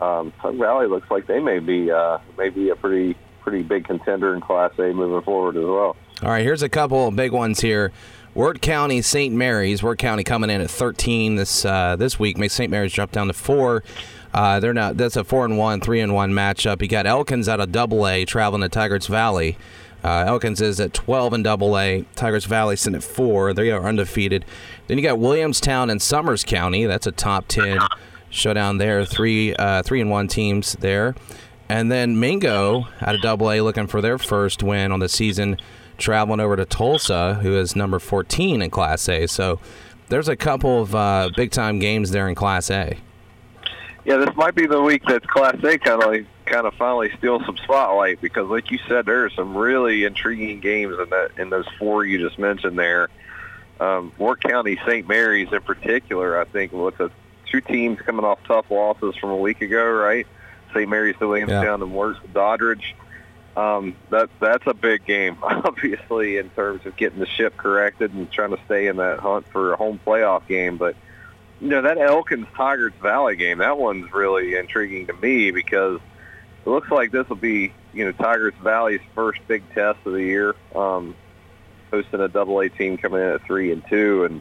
[0.00, 3.62] Oh, um, Tug Valley looks like they may be uh, may be a pretty pretty
[3.62, 5.96] big contender in Class A moving forward as well.
[6.22, 7.92] All right, here's a couple of big ones here.
[8.34, 9.34] Wirt County, St.
[9.34, 9.82] Mary's.
[9.82, 12.36] Wirt County coming in at 13 this uh, this week.
[12.36, 12.70] Makes St.
[12.70, 13.82] Mary's drop down to four.
[14.34, 14.98] Uh, they're not.
[14.98, 16.82] That's a four and one, three and one matchup.
[16.82, 19.56] You got Elkins out of Double A traveling to Tygarts Valley.
[20.04, 22.04] Uh, Elkins is at 12 and Double A.
[22.16, 23.54] Tygarts Valley sitting at four.
[23.54, 24.44] They are undefeated.
[24.88, 26.84] Then you got Williamstown and Summers County.
[26.84, 27.78] That's a top 10
[28.28, 29.06] showdown there.
[29.06, 31.14] Three uh, three and one teams there.
[31.70, 35.56] And then Mingo out of Double A looking for their first win on the season
[36.00, 39.26] traveling over to Tolsia, who is number 14 in Class A.
[39.26, 39.60] So
[40.08, 42.96] there's a couple of uh, big time games there in Class A.
[44.04, 47.12] Yeah, this might be the week that Class A kind of like, kind of finally
[47.18, 51.30] steals some spotlight because, like you said, there are some really intriguing games in that
[51.38, 53.08] in those four you just mentioned there.
[53.78, 54.12] Um,
[54.46, 55.08] County, St.
[55.08, 57.10] Mary's in particular, I think, with the
[57.50, 60.26] two teams coming off tough losses from a week ago, right?
[60.74, 60.88] St.
[60.88, 61.84] Mary's to Williamstown yeah.
[61.86, 62.94] and Wirt Doddridge
[63.60, 68.30] um, that that's a big game, obviously, in terms of getting the ship corrected and
[68.30, 70.78] trying to stay in that hunt for a home playoff game.
[70.78, 70.96] But
[71.60, 76.00] you know that Elkins Tygarts Valley game, that one's really intriguing to me because
[76.64, 80.22] it looks like this will be you know Tygarts Valley's first big test of the
[80.22, 81.14] year, um,
[81.90, 84.40] hosting a Double A team coming in at three and two, and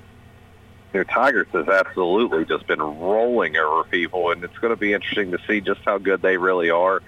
[0.94, 4.94] you know Tygarts has absolutely just been rolling over people, and it's going to be
[4.94, 7.02] interesting to see just how good they really are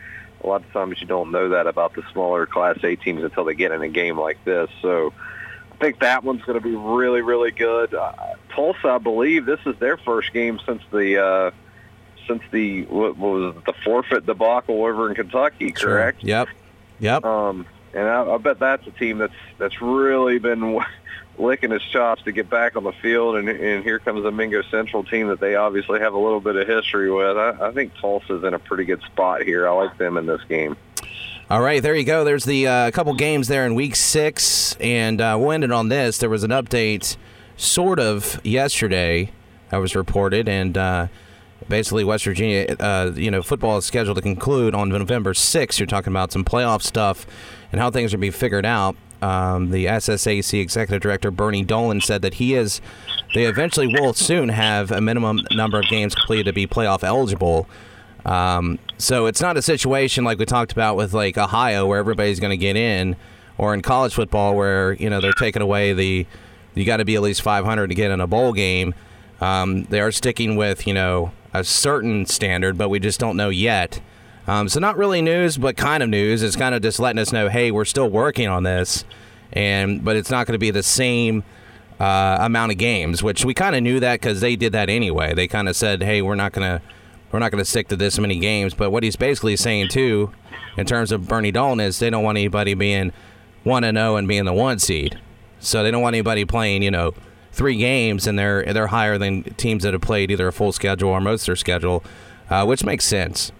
[0.43, 3.45] a lot of times you don't know that about the smaller Class A teams until
[3.45, 4.69] they get in a game like this.
[4.81, 5.13] So
[5.71, 7.93] I think that one's going to be really, really good.
[7.93, 8.13] Uh,
[8.49, 11.51] Tolsia, I believe this is their first game since the uh,
[12.27, 16.21] since the what was it, the forfeit debacle over in Kentucky, correct?
[16.21, 16.29] Sure.
[16.29, 16.47] Yep.
[16.99, 17.25] Yep.
[17.25, 20.79] Um, and I, I bet that's a team that's that's really been
[21.41, 23.35] licking his chops to get back on the field.
[23.35, 26.55] And, and here comes the Mingo Central team that they obviously have a little bit
[26.55, 27.37] of history with.
[27.37, 29.67] I, I think Tolsia's in a pretty good spot here.
[29.67, 30.77] I like them in this game.
[31.49, 32.23] All right, there you go.
[32.23, 35.89] There's the uh, couple games there in week six, and uh, we'll end it on
[35.89, 36.17] this.
[36.17, 37.17] There was an update,
[37.57, 39.31] sort of, yesterday
[39.69, 41.07] that was reported, and uh,
[41.67, 45.77] basically West Virginia, uh, you know, football is scheduled to conclude on November 6th.
[45.77, 47.27] You're talking about some playoff stuff
[47.71, 52.21] and how things are being figured out um, the SSAC executive director Bernie Dolan said
[52.21, 52.81] that he is
[53.33, 57.67] they eventually will soon have a minimum number of games completed to be playoff eligible.
[58.25, 62.39] Um, so it's not a situation like we talked about with like Ohio where everybody's
[62.39, 63.15] going to get in,
[63.57, 66.25] or in college football where you know they're taking away the
[66.73, 68.93] you got to be at least 500 to get in a bowl game.
[69.39, 73.49] Um, they are sticking with you know a certain standard, but we just don't know
[73.49, 74.01] yet.
[74.47, 76.41] Um, so not really news, but kind of news.
[76.41, 79.05] It's kind of just letting us know, hey, we're still working on this,
[79.53, 81.43] and but it's not going to be the same
[81.99, 85.35] uh, amount of games, which we kind of knew that because they did that anyway.
[85.35, 86.81] They kind of said, hey, we're not gonna
[87.31, 88.73] we're not gonna stick to this many games.
[88.73, 90.31] But what he's basically saying too,
[90.77, 93.13] in terms of Bernie Dolan, is they don't want anybody being
[93.63, 95.19] one and zero oh and being the one seed.
[95.59, 97.13] So they don't want anybody playing, you know,
[97.51, 101.09] three games and they're they're higher than teams that have played either a full schedule
[101.09, 102.03] or most of their schedule,
[102.49, 103.51] uh, which makes sense.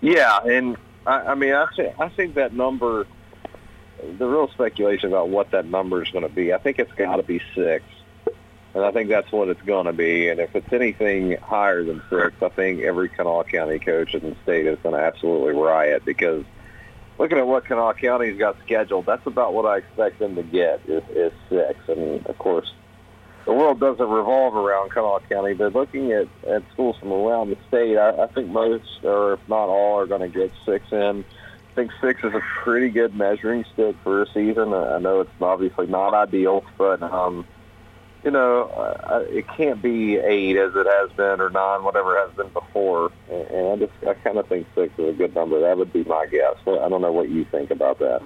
[0.00, 0.76] Yeah, and
[1.06, 3.06] I, I mean, I think I think that number,
[4.18, 6.52] the real speculation about what that number is going to be.
[6.52, 7.84] I think it's got to be six,
[8.74, 10.28] and I think that's what it's going to be.
[10.28, 14.36] And if it's anything higher than six, I think every Kanawha County coach in the
[14.44, 16.44] state is going to absolutely riot because
[17.18, 20.80] looking at what Kanawha County's got scheduled, that's about what I expect them to get
[20.86, 21.76] is, is six.
[21.88, 22.72] And of course,
[23.48, 27.56] the world doesn't revolve around Kanawha County, but looking at, at schools from around the
[27.66, 31.24] state, I, I think most, or if not all, are going to get six in.
[31.24, 34.74] I think six is a pretty good measuring stick for a season.
[34.74, 37.46] I know it's obviously not ideal, but um,
[38.28, 38.70] you know,
[39.30, 43.10] it can't be eight as it has been or nine, whatever has been before.
[43.30, 45.58] And, I just, I kind of think six is a good number.
[45.60, 46.56] That would be my guess.
[46.66, 48.20] I don't know what you think about that.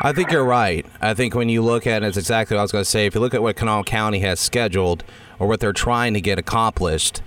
[0.00, 0.86] I think you're right.
[1.00, 3.06] I think when you look at it, it's exactly what I was going to say.
[3.06, 5.02] If you look at what Kanawha County has scheduled
[5.40, 7.20] or what they're trying to get accomplished,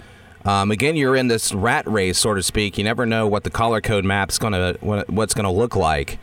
[0.46, 2.78] um, again, you're in this rat race, so to speak.
[2.78, 4.78] You never know what the color code map's going to,
[5.10, 6.18] what's going to look like.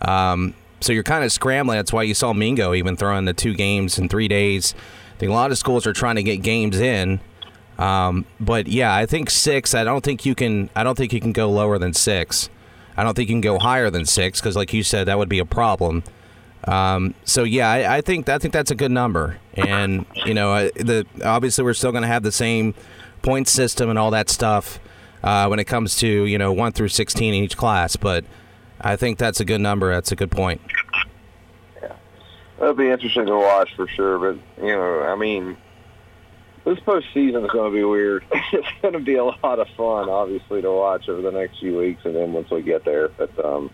[0.00, 1.78] Um, so you're kind of scrambling.
[1.78, 4.74] That's why you saw Mingo even throwing the two games in three days
[5.22, 7.20] think a lot of schools are trying to get games in.
[7.78, 9.72] Um, but yeah, I think six.
[9.72, 10.68] I don't think you can.
[10.74, 12.50] I don't think you can go lower than six.
[12.96, 15.28] I don't think you can go higher than six because, like you said, that would
[15.28, 16.02] be a problem.
[16.64, 19.38] Um, so yeah, I, I, think I think that's a good number.
[19.54, 22.74] And you know, the obviously we're still going to have the same
[23.22, 24.80] point system and all that stuff
[25.22, 27.94] uh, when it comes to you know one through sixteen in each class.
[27.94, 28.24] But
[28.80, 29.92] I think that's a good number.
[29.92, 30.60] That's a good point.
[32.62, 34.18] It'll be interesting to watch for sure.
[34.18, 35.56] But you know, I mean,
[36.64, 38.24] this postseason is going to be weird.
[38.52, 41.76] it's going to be a lot of fun, obviously, to watch over the next few
[41.76, 43.08] weeks, and then once we get there.
[43.08, 43.70] But um,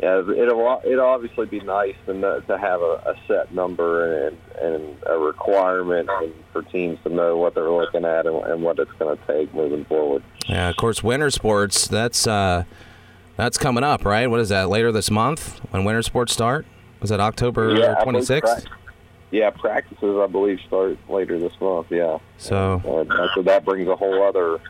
[0.00, 4.96] yeah, it'll it'll obviously be nice to to have a, a set number and and
[5.06, 6.08] a requirement
[6.52, 9.52] for teams to know what they're looking at and, and what it's going to take
[9.54, 10.22] moving forward.
[10.46, 11.86] Yeah, of course, winter sports.
[11.86, 12.64] That's uh,
[13.36, 14.26] that's coming up, right?
[14.26, 14.70] What is that?
[14.70, 16.64] Later this month when winter sports start.
[17.00, 18.66] Was that October twenty sixth?
[19.30, 21.88] Yeah, practices I believe start later this month.
[21.90, 22.18] Yeah.
[22.38, 24.60] So uh, so that brings a whole other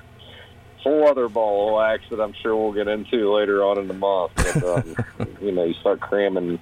[0.78, 3.94] whole other ball of wax that I'm sure we'll get into later on in the
[3.94, 4.32] month.
[4.36, 4.96] But, um,
[5.40, 6.58] you know, you start cramming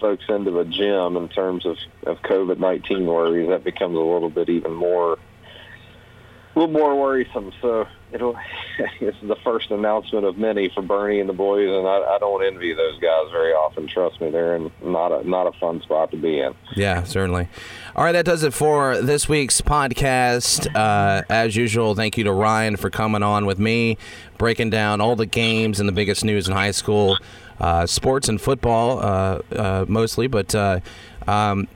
[0.00, 1.76] folks into the gym in terms of
[2.06, 3.48] of COVID nineteen worries.
[3.48, 7.52] That becomes a little bit even more a little more worrisome.
[7.60, 8.36] So it'll
[9.00, 12.18] this is the first announcement of many for Bernie and the boys, and I, I
[12.18, 13.86] don't envy those guys very often.
[13.88, 16.54] Trust me, they're in not a not a fun spot to be in.
[16.74, 17.48] Yeah, certainly.
[17.94, 20.74] All right, that does it for this week's podcast.
[20.74, 23.96] Uh, as usual, thank you to Ryan for coming on with me,
[24.38, 27.18] breaking down all the games and the biggest news in high school.
[27.58, 30.78] Uh, sports and football, uh, uh mostly, but uh,
[31.26, 31.66] um,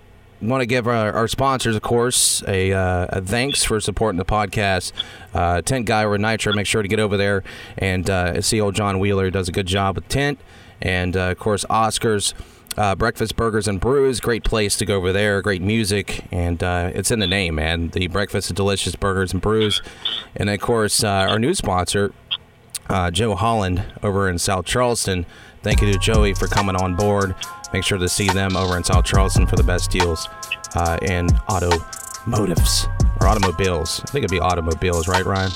[0.43, 4.24] want to give our, our, sponsors, of course, a, uh, a, thanks for supporting the
[4.24, 4.93] podcast.
[5.34, 7.43] Uh, Tent Guy or Nitro, make sure to get over there
[7.76, 10.38] and uh, see old John Wheeler does a good job with tent.
[10.80, 12.34] And uh, of course, Oscars.
[12.76, 16.88] Uh, breakfast burgers and brews great place to go over there great music and uh,
[16.95, 19.82] it's in the name man the breakfast of delicious burgers and brews
[20.36, 22.12] and of course our new sponsor
[23.11, 25.26] joe holland over in south charleston
[25.64, 27.34] thank you to joey for coming on board
[27.72, 30.28] Make sure to see them over in South Charleston for the best deals
[30.74, 32.88] uh, in automotives
[33.20, 34.00] or automobiles.
[34.00, 35.52] I think it'd be automobiles, right, Ryan?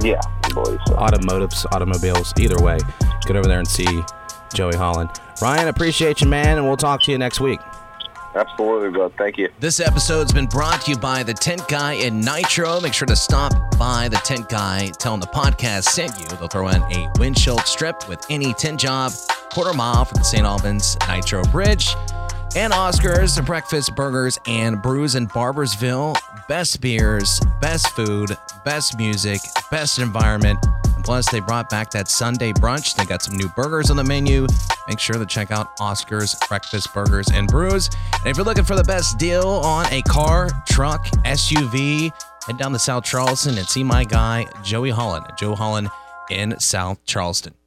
[0.00, 0.94] Yeah, I believe so.
[0.94, 2.32] Automotives, automobiles.
[2.38, 2.78] Either way,
[3.26, 4.02] get over there and see
[4.54, 5.10] Joey Holland.
[5.42, 7.60] Ryan, appreciate you, man, and we'll talk to you next week.
[8.38, 9.12] Absolutely, bud.
[9.18, 9.48] Thank you.
[9.58, 12.80] This episode's been brought to you by the Tent Guy in Nitro.
[12.80, 16.26] Make sure to stop by the Tent Guy, tell them the podcast sent you.
[16.36, 19.12] They'll throw in a windshield strip with any tent job
[19.50, 20.44] quarter mile from the St.
[20.44, 21.94] Albans Nitro Bridge.
[22.56, 26.16] And Oscars, breakfast, burgers, and brews in Barboursville.
[26.48, 30.64] Best beers, best food, best music, best environment.
[31.04, 32.94] Plus, they brought back that Sunday brunch.
[32.94, 34.46] They got some new burgers on the menu.
[34.88, 37.90] Make sure to check out Oscars, breakfast, burgers, and brews.
[38.12, 42.12] And if you're looking for the best deal on a car, truck, SUV,
[42.46, 45.88] head down to South Charleston and see my guy, Joey Holland, Joe Holland
[46.30, 47.58] in South Charleston.